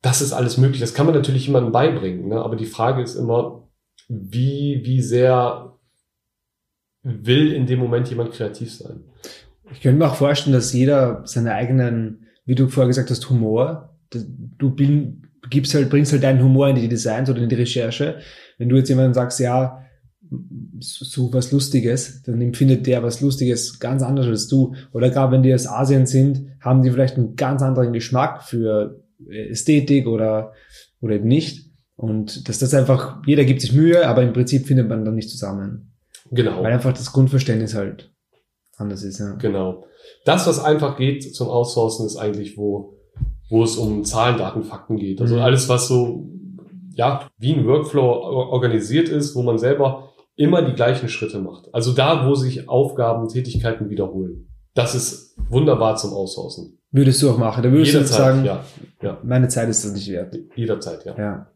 Das 0.01 0.21
ist 0.21 0.33
alles 0.33 0.57
möglich. 0.57 0.79
Das 0.79 0.93
kann 0.93 1.05
man 1.05 1.15
natürlich 1.15 1.47
jemandem 1.47 1.71
beibringen. 1.71 2.29
Ne? 2.29 2.35
Aber 2.35 2.55
die 2.55 2.65
Frage 2.65 3.01
ist 3.01 3.15
immer, 3.15 3.67
wie, 4.07 4.81
wie 4.83 5.01
sehr 5.01 5.73
will 7.03 7.51
in 7.53 7.65
dem 7.65 7.79
Moment 7.79 8.09
jemand 8.09 8.31
kreativ 8.31 8.73
sein? 8.73 9.01
Ich 9.71 9.81
könnte 9.81 9.97
mir 9.97 10.07
auch 10.07 10.15
vorstellen, 10.15 10.53
dass 10.53 10.73
jeder 10.73 11.23
seine 11.25 11.53
eigenen, 11.53 12.27
wie 12.45 12.55
du 12.55 12.67
vorher 12.67 12.87
gesagt 12.87 13.09
hast, 13.09 13.29
Humor, 13.29 13.97
du 14.09 14.75
gibst 15.49 15.73
halt, 15.73 15.89
bringst 15.89 16.11
halt 16.13 16.23
deinen 16.23 16.41
Humor 16.41 16.69
in 16.69 16.75
die 16.75 16.87
Designs 16.87 17.29
oder 17.29 17.41
in 17.41 17.49
die 17.49 17.55
Recherche. 17.55 18.19
Wenn 18.57 18.69
du 18.69 18.77
jetzt 18.77 18.89
jemandem 18.89 19.13
sagst, 19.13 19.39
ja, 19.39 19.83
so 20.79 21.33
was 21.33 21.51
Lustiges, 21.51 22.23
dann 22.23 22.41
empfindet 22.41 22.85
der 22.85 23.03
was 23.03 23.21
Lustiges 23.21 23.79
ganz 23.79 24.03
anders 24.03 24.27
als 24.27 24.47
du. 24.47 24.75
Oder 24.91 25.09
gerade 25.09 25.31
wenn 25.31 25.43
die 25.43 25.53
aus 25.53 25.67
Asien 25.67 26.05
sind, 26.05 26.47
haben 26.61 26.81
die 26.81 26.91
vielleicht 26.91 27.17
einen 27.17 27.35
ganz 27.35 27.61
anderen 27.61 27.93
Geschmack 27.93 28.43
für 28.43 29.03
Ästhetik 29.29 30.07
oder, 30.07 30.53
oder 31.01 31.15
eben 31.15 31.27
nicht. 31.27 31.67
Und 31.95 32.47
dass 32.47 32.59
das 32.59 32.73
einfach, 32.73 33.21
jeder 33.25 33.43
gibt 33.45 33.61
sich 33.61 33.73
Mühe, 33.73 34.07
aber 34.07 34.21
im 34.23 34.33
Prinzip 34.33 34.67
findet 34.67 34.87
man 34.87 35.03
dann 35.03 35.15
nicht 35.15 35.29
zusammen. 35.29 35.93
Genau. 36.31 36.61
Weil 36.63 36.73
einfach 36.73 36.93
das 36.93 37.11
Grundverständnis 37.11 37.73
halt 37.73 38.11
anders 38.77 39.03
ist, 39.03 39.19
ja. 39.19 39.33
Genau. 39.35 39.85
Das, 40.25 40.45
was 40.45 40.63
einfach 40.63 40.97
geht 40.97 41.33
zum 41.35 41.47
Outsourcen, 41.47 42.05
ist 42.05 42.17
eigentlich, 42.17 42.57
wo, 42.57 42.99
wo 43.49 43.63
es 43.63 43.77
um 43.77 44.03
Zahlen, 44.03 44.37
Daten, 44.37 44.63
Fakten 44.63 44.97
geht. 44.97 45.19
Also 45.21 45.35
Mhm. 45.35 45.41
alles, 45.41 45.67
was 45.69 45.87
so, 45.87 46.29
ja, 46.93 47.27
wie 47.39 47.53
ein 47.53 47.65
Workflow 47.65 48.03
or- 48.03 48.49
organisiert 48.49 49.09
ist, 49.09 49.35
wo 49.35 49.41
man 49.41 49.57
selber 49.57 50.13
immer 50.35 50.61
die 50.61 50.73
gleichen 50.75 51.09
Schritte 51.09 51.39
macht. 51.39 51.73
Also 51.73 51.93
da, 51.93 52.27
wo 52.27 52.35
sich 52.35 52.69
Aufgaben, 52.69 53.27
Tätigkeiten 53.27 53.89
wiederholen. 53.89 54.47
Das 54.77 54.93
ist 54.93 55.35
wunderbar 55.49 55.95
zum 55.95 56.13
Outsourcen. 56.13 56.77
Würdest 56.91 57.19
du 57.23 57.31
auch 57.31 57.37
machen. 57.39 57.63
Da 57.63 57.71
würdest 57.71 57.93
du 57.93 57.97
Jederzeit, 57.97 58.17
sagen, 58.17 58.45
ja. 58.45 58.63
Ja, 59.01 59.19
meine 59.23 59.47
Zeit 59.47 59.67
ist 59.69 59.83
das 59.83 59.91
nicht 59.93 60.07
wert. 60.09 60.35
jederzeit, 60.55 61.03
ja. 61.03 61.17
Ja. 61.17 61.51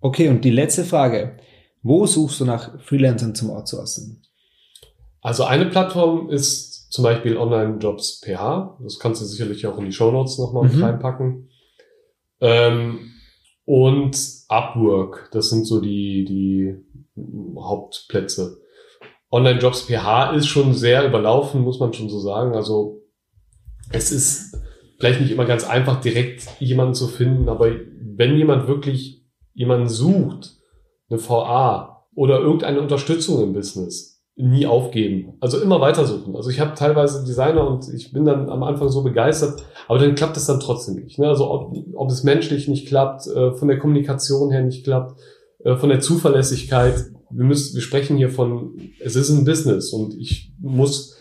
Okay, 0.00 0.28
und 0.28 0.44
die 0.44 0.50
letzte 0.50 0.84
Frage. 0.84 1.38
Wo 1.82 2.04
suchst 2.06 2.40
du 2.40 2.44
nach 2.44 2.78
Freelancern 2.80 3.34
zum 3.34 3.50
Outsourcen? 3.50 4.22
Also 5.22 5.44
eine 5.44 5.66
Plattform 5.66 6.28
ist 6.28 6.92
zum 6.92 7.04
Beispiel 7.04 7.36
Online-Jobs.ph. 7.38 8.78
Das 8.82 8.98
kannst 8.98 9.22
du 9.22 9.24
sicherlich 9.24 9.66
auch 9.66 9.78
in 9.78 9.86
die 9.86 9.92
Shownotes 9.92 10.36
nochmal 10.38 10.68
Mhm. 10.68 10.82
reinpacken. 10.84 11.48
Ähm, 12.40 13.12
und 13.64 14.14
Upwork, 14.48 15.30
das 15.32 15.48
sind 15.48 15.64
so 15.64 15.80
die, 15.80 16.24
die 16.26 16.74
Hauptplätze. 17.58 18.58
Online-Jobs.ph 19.36 20.32
ist 20.34 20.46
schon 20.46 20.74
sehr 20.74 21.06
überlaufen, 21.06 21.62
muss 21.62 21.78
man 21.78 21.92
schon 21.92 22.08
so 22.08 22.18
sagen. 22.18 22.54
Also 22.54 23.02
es 23.90 24.10
ist 24.10 24.58
vielleicht 24.98 25.20
nicht 25.20 25.30
immer 25.30 25.44
ganz 25.44 25.68
einfach, 25.68 26.00
direkt 26.00 26.48
jemanden 26.58 26.94
zu 26.94 27.06
finden, 27.06 27.48
aber 27.48 27.70
wenn 28.16 28.36
jemand 28.36 28.66
wirklich 28.66 29.24
jemanden 29.54 29.88
sucht, 29.88 30.56
eine 31.08 31.20
VA 31.20 32.06
oder 32.14 32.40
irgendeine 32.40 32.80
Unterstützung 32.80 33.42
im 33.42 33.52
Business, 33.52 34.16
nie 34.36 34.66
aufgeben. 34.66 35.34
Also 35.40 35.60
immer 35.60 35.80
weitersuchen. 35.80 36.36
Also 36.36 36.50
ich 36.50 36.60
habe 36.60 36.74
teilweise 36.74 37.24
Designer 37.24 37.66
und 37.66 37.88
ich 37.94 38.12
bin 38.12 38.26
dann 38.26 38.50
am 38.50 38.62
Anfang 38.62 38.90
so 38.90 39.02
begeistert, 39.02 39.64
aber 39.88 39.98
dann 39.98 40.14
klappt 40.14 40.36
es 40.36 40.46
dann 40.46 40.60
trotzdem 40.60 40.96
nicht. 40.96 41.18
Ne? 41.18 41.26
Also 41.26 41.50
ob, 41.50 41.74
ob 41.94 42.10
es 42.10 42.22
menschlich 42.22 42.68
nicht 42.68 42.86
klappt, 42.86 43.26
äh, 43.28 43.52
von 43.52 43.68
der 43.68 43.78
Kommunikation 43.78 44.50
her 44.50 44.62
nicht 44.62 44.84
klappt, 44.84 45.18
äh, 45.64 45.76
von 45.76 45.88
der 45.88 46.00
Zuverlässigkeit. 46.00 47.06
Wir 47.30 47.44
müssen, 47.44 47.74
wir 47.74 47.82
sprechen 47.82 48.16
hier 48.16 48.30
von, 48.30 48.80
es 49.00 49.16
ist 49.16 49.30
ein 49.30 49.44
Business 49.44 49.92
und 49.92 50.14
ich 50.14 50.52
muss, 50.60 51.16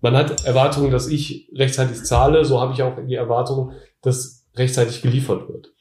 man 0.00 0.14
hat 0.16 0.44
Erwartungen, 0.44 0.90
dass 0.90 1.08
ich 1.08 1.50
rechtzeitig 1.54 2.04
zahle, 2.04 2.44
so 2.44 2.60
habe 2.60 2.72
ich 2.72 2.82
auch 2.82 2.94
die 3.06 3.14
Erwartung, 3.14 3.72
dass 4.02 4.46
rechtzeitig 4.54 5.02
geliefert 5.02 5.48
wird. 5.48 5.72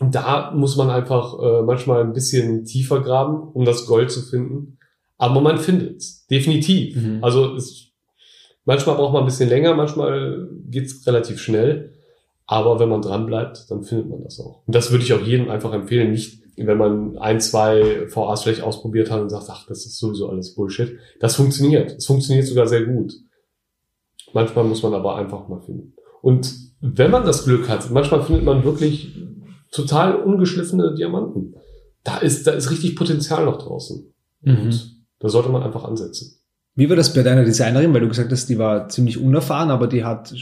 Und 0.00 0.14
da 0.14 0.52
muss 0.52 0.76
man 0.76 0.90
einfach 0.90 1.38
äh, 1.40 1.62
manchmal 1.62 2.02
ein 2.02 2.12
bisschen 2.12 2.64
tiefer 2.64 3.00
graben, 3.00 3.48
um 3.52 3.64
das 3.64 3.86
Gold 3.86 4.10
zu 4.10 4.22
finden. 4.22 4.78
Aber 5.16 5.40
man 5.40 5.58
findet 5.58 5.98
es, 5.98 6.26
definitiv. 6.26 6.96
Mhm. 6.96 7.18
Also 7.22 7.54
es, 7.54 7.92
manchmal 8.64 8.96
braucht 8.96 9.12
man 9.12 9.22
ein 9.22 9.26
bisschen 9.26 9.48
länger, 9.48 9.74
manchmal 9.74 10.48
geht's 10.68 11.06
relativ 11.06 11.40
schnell. 11.40 11.92
Aber 12.46 12.78
wenn 12.78 12.90
man 12.90 13.00
dran 13.00 13.26
bleibt, 13.26 13.70
dann 13.70 13.84
findet 13.84 14.10
man 14.10 14.22
das 14.22 14.38
auch. 14.40 14.62
Und 14.66 14.74
das 14.74 14.90
würde 14.90 15.04
ich 15.04 15.12
auch 15.12 15.22
jedem 15.22 15.48
einfach 15.48 15.72
empfehlen. 15.72 16.10
Nicht, 16.10 16.42
wenn 16.56 16.78
man 16.78 17.18
ein, 17.18 17.40
zwei 17.40 18.06
VAs 18.08 18.42
vielleicht 18.42 18.62
ausprobiert 18.62 19.10
hat 19.10 19.20
und 19.20 19.30
sagt, 19.30 19.46
ach, 19.48 19.66
das 19.66 19.86
ist 19.86 19.98
sowieso 19.98 20.28
alles 20.28 20.54
Bullshit. 20.54 20.98
Das 21.20 21.36
funktioniert. 21.36 21.92
Es 21.96 22.06
funktioniert 22.06 22.46
sogar 22.46 22.66
sehr 22.66 22.84
gut. 22.84 23.14
Manchmal 24.32 24.64
muss 24.64 24.82
man 24.82 24.94
aber 24.94 25.16
einfach 25.16 25.48
mal 25.48 25.60
finden. 25.60 25.94
Und 26.22 26.54
wenn 26.80 27.10
man 27.10 27.24
das 27.24 27.44
Glück 27.44 27.68
hat, 27.68 27.90
manchmal 27.90 28.22
findet 28.22 28.44
man 28.44 28.64
wirklich 28.64 29.16
total 29.70 30.16
ungeschliffene 30.16 30.94
Diamanten. 30.94 31.54
Da 32.02 32.18
ist, 32.18 32.46
da 32.46 32.52
ist 32.52 32.70
richtig 32.70 32.96
Potenzial 32.96 33.44
noch 33.44 33.58
draußen. 33.58 34.12
Mhm. 34.42 34.56
Und 34.58 35.04
da 35.20 35.28
sollte 35.28 35.48
man 35.48 35.62
einfach 35.62 35.84
ansetzen. 35.84 36.40
Wie 36.74 36.88
war 36.88 36.96
das 36.96 37.14
bei 37.14 37.22
deiner 37.22 37.44
Designerin? 37.44 37.94
Weil 37.94 38.00
du 38.00 38.08
gesagt 38.08 38.32
hast, 38.32 38.48
die 38.48 38.58
war 38.58 38.88
ziemlich 38.88 39.18
unerfahren, 39.18 39.70
aber 39.70 39.86
die 39.86 40.04
hat 40.04 40.34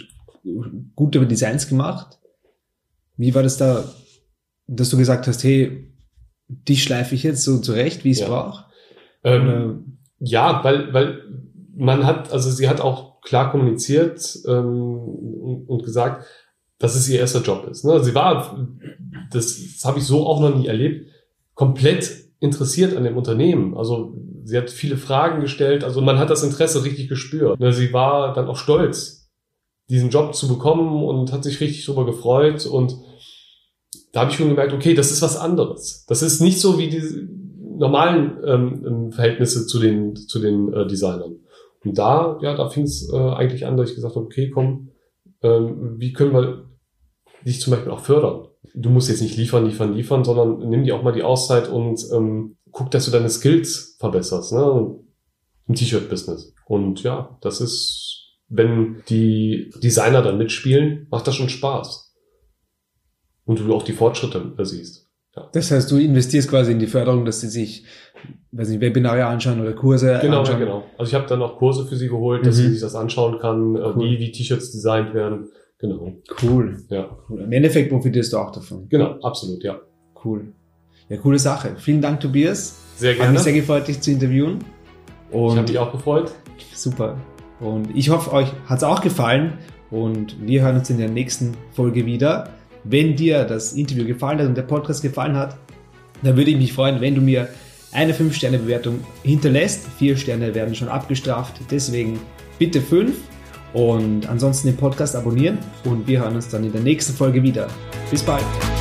gute 0.97 1.27
Designs 1.27 1.69
gemacht. 1.69 2.19
Wie 3.17 3.35
war 3.35 3.43
das 3.43 3.59
da, 3.59 3.85
dass 4.67 4.91
du 4.91 4.97
gesagt 4.97 5.27
hast, 5.27 5.45
hey, 5.45 5.92
die 6.49 6.77
schleife 6.77 7.15
ich 7.15 7.23
jetzt 7.23 7.45
so 7.45 7.59
zurecht, 7.59 8.05
wie 8.05 8.11
ich 8.11 8.19
es 8.21 8.23
Ja. 8.23 8.29
brauche? 8.29 8.65
Ähm, 9.25 9.99
Ja, 10.19 10.63
weil, 10.63 10.93
weil 10.95 11.19
man 11.75 12.07
hat, 12.07 12.33
also 12.33 12.51
sie 12.51 12.69
hat 12.69 12.81
auch 12.81 13.21
klar 13.23 13.51
kommuniziert 13.51 14.39
ähm, 14.47 14.99
und, 14.99 15.65
und 15.69 15.83
gesagt, 15.85 16.25
dass 16.79 16.95
es 16.95 17.09
ihr 17.09 17.19
erster 17.21 17.41
Job 17.43 17.67
ist. 17.71 17.85
Ne? 17.85 18.03
Sie 18.05 18.15
war, 18.15 18.69
das, 19.31 19.61
das 19.75 19.85
habe 19.85 19.99
ich 19.99 20.05
so 20.05 20.27
auch 20.27 20.41
noch 20.41 20.55
nie 20.57 20.67
erlebt, 20.67 21.09
komplett 21.55 22.11
interessiert 22.41 22.97
an 22.97 23.05
dem 23.05 23.17
Unternehmen. 23.17 23.77
Also 23.77 24.17
sie 24.45 24.57
hat 24.59 24.71
viele 24.71 24.97
Fragen 24.97 25.41
gestellt, 25.41 25.85
also 25.85 26.01
man 26.01 26.19
hat 26.19 26.31
das 26.31 26.43
Interesse 26.43 26.85
richtig 26.85 27.09
gespürt. 27.09 27.59
Ne? 27.61 27.73
Sie 27.73 27.93
war 27.93 28.33
dann 28.35 28.47
auch 28.49 28.57
stolz, 28.57 29.31
diesen 29.89 30.11
Job 30.11 30.35
zu 30.35 30.49
bekommen 30.49 31.03
und 31.05 31.33
hat 31.33 31.45
sich 31.45 31.61
richtig 31.61 31.85
darüber 31.87 32.07
gefreut 32.07 32.67
und 32.67 32.97
da 34.13 34.21
habe 34.21 34.31
ich 34.31 34.37
schon 34.37 34.49
gemerkt, 34.49 34.73
okay, 34.73 34.95
das 34.95 35.11
ist 35.11 35.23
was 35.23 35.37
anderes. 35.37 36.05
Das 36.07 36.23
ist 36.23 36.41
nicht 36.41 36.61
so 36.61 36.79
wie 36.79 36.89
diese 36.89 37.27
normalen 37.79 38.39
ähm, 38.47 38.85
ähm, 38.87 39.13
Verhältnisse 39.13 39.67
zu 39.67 39.81
den, 39.81 40.15
zu 40.15 40.39
den 40.39 40.73
äh, 40.73 40.87
Designern. 40.87 41.37
Und 41.85 41.99
da, 41.99 42.39
ja, 42.43 42.55
da 42.55 42.69
fing 42.69 42.85
es 42.85 43.11
äh, 43.13 43.17
eigentlich 43.17 43.67
an, 43.67 43.77
dass 43.77 43.91
ich 43.91 43.97
gesagt 43.97 44.15
habe, 44.15 44.27
okay, 44.27 44.51
komm, 44.51 44.91
ähm, 45.43 45.97
wie 45.99 46.13
können 46.13 46.33
wir 46.33 46.71
dich 47.45 47.61
zum 47.61 47.73
Beispiel 47.73 47.91
auch 47.91 48.01
fördern? 48.01 48.49
Du 48.75 48.91
musst 48.91 49.09
jetzt 49.09 49.23
nicht 49.23 49.37
liefern, 49.37 49.67
liefern, 49.67 49.95
liefern, 49.95 50.25
sondern 50.25 50.69
nimm 50.69 50.85
dir 50.85 50.95
auch 50.95 51.03
mal 51.03 51.13
die 51.13 51.25
Auszeit 51.25 51.69
und 51.69 52.01
ähm, 52.13 52.57
guck, 52.71 52.91
dass 52.91 53.07
du 53.07 53.11
deine 53.11 53.31
Skills 53.31 53.97
verbesserst, 53.99 54.53
ne? 54.53 54.97
Im 55.67 55.75
T-Shirt-Business. 55.75 56.55
Und 56.67 57.03
ja, 57.03 57.39
das 57.41 57.61
ist, 57.61 58.37
wenn 58.49 59.03
die 59.09 59.73
Designer 59.83 60.23
dann 60.23 60.39
mitspielen, 60.39 61.07
macht 61.11 61.27
das 61.27 61.35
schon 61.35 61.49
Spaß. 61.49 62.12
Und 63.45 63.59
du 63.61 63.75
auch 63.75 63.83
die 63.83 63.93
Fortschritte 63.93 64.53
äh, 64.57 64.65
siehst. 64.65 65.09
Das 65.53 65.71
heißt, 65.71 65.91
du 65.91 65.97
investierst 65.97 66.49
quasi 66.51 66.73
in 66.73 66.79
die 66.79 66.87
Förderung, 66.87 67.25
dass 67.25 67.41
sie 67.41 67.49
sich, 67.49 67.85
weiß 68.53 68.69
nicht, 68.69 68.81
Webinare 68.83 69.25
anschauen 69.25 69.61
oder 69.63 69.73
Kurse 69.73 70.19
Genau, 70.21 70.35
ja, 70.35 70.41
anschauen. 70.41 70.59
genau. 70.59 70.85
Also 70.99 71.09
ich 71.11 71.15
habe 71.15 71.27
dann 71.27 71.41
auch 71.41 71.57
Kurse 71.57 71.87
für 71.87 71.97
sie 71.97 72.09
geholt, 72.09 72.45
dass 72.47 72.57
Mhm. 72.59 72.61
sie 72.63 72.69
sich 72.73 72.81
das 72.83 72.95
anschauen 72.95 73.39
kann, 73.41 73.75
äh, 73.77 73.79
Cool. 73.81 74.11
wie, 74.11 74.19
wie 74.19 74.31
T-Shirts 74.33 74.73
designt 74.73 75.15
werden. 75.15 75.49
Genau. 75.79 76.13
Cool. 76.43 76.77
Ja, 76.91 77.17
cool. 77.29 77.41
Im 77.41 77.51
Endeffekt 77.53 77.89
profitierst 77.91 78.33
du 78.33 78.39
auch 78.39 78.53
davon. 78.53 78.89
genau, 78.89 79.19
absolut, 79.23 79.65
ja. 79.65 79.81
Cool. 80.25 80.53
Ja, 81.09 81.17
coole 81.17 81.39
Sache. 81.39 81.75
Vielen 81.79 82.01
Dank, 82.03 82.21
Tobias. 82.21 82.79
Sehr 82.97 83.13
Hat 83.13 83.17
gerne. 83.19 83.33
mich 83.33 83.41
sehr 83.41 83.53
gefreut, 83.55 83.89
dich 83.89 84.01
zu 84.01 84.11
interviewen. 84.13 84.59
ich 85.31 85.35
habe 85.35 85.45
Und 85.61 85.69
mich 85.69 85.79
auch 85.79 85.91
gefreut. 85.93 86.31
super. 86.75 87.17
Und 87.59 87.89
ich 87.97 88.11
hoffe, 88.11 88.33
euch 88.33 88.49
hat's 88.67 88.85
auch 88.85 89.01
gefallen. 89.01 89.55
Und 89.91 90.37
wir 90.47 90.63
hören 90.63 90.77
uns 90.77 90.89
in 90.91 90.99
der 90.99 91.09
nächsten 91.11 91.55
Folge 91.73 92.07
wieder. 92.07 92.51
Wenn 92.85 93.17
dir 93.17 93.45
das 93.45 93.73
Interview 93.75 94.05
gefallen 94.05 94.41
hat 94.41 94.47
und 94.47 94.57
der 94.57 94.63
Podcast 94.63 95.03
gefallen 95.03 95.37
hat, 95.37 95.57
dann 96.23 96.37
würde 96.37 96.51
ich 96.51 96.57
mich 96.57 96.73
freuen, 96.73 97.01
wenn 97.01 97.15
du 97.15 97.21
mir 97.21 97.49
eine 97.93 98.13
5-Sterne-Bewertung 98.13 99.01
hinterlässt. 99.23 99.87
Vier 99.99 100.17
Sterne 100.17 100.55
werden 100.55 100.75
schon 100.75 100.89
abgestraft, 100.89 101.61
deswegen 101.71 102.19
bitte 102.59 102.81
5 102.81 103.15
und 103.73 104.29
ansonsten 104.29 104.69
den 104.69 104.77
Podcast 104.77 105.17
abonnieren 105.17 105.59
und 105.85 106.07
wir 106.07 106.21
hören 106.21 106.35
uns 106.35 106.49
dann 106.49 106.65
in 106.65 106.73
der 106.73 106.83
nächsten 106.83 107.13
Folge 107.13 107.43
wieder. 107.43 107.69
Bis 108.11 108.23
bald! 108.23 108.72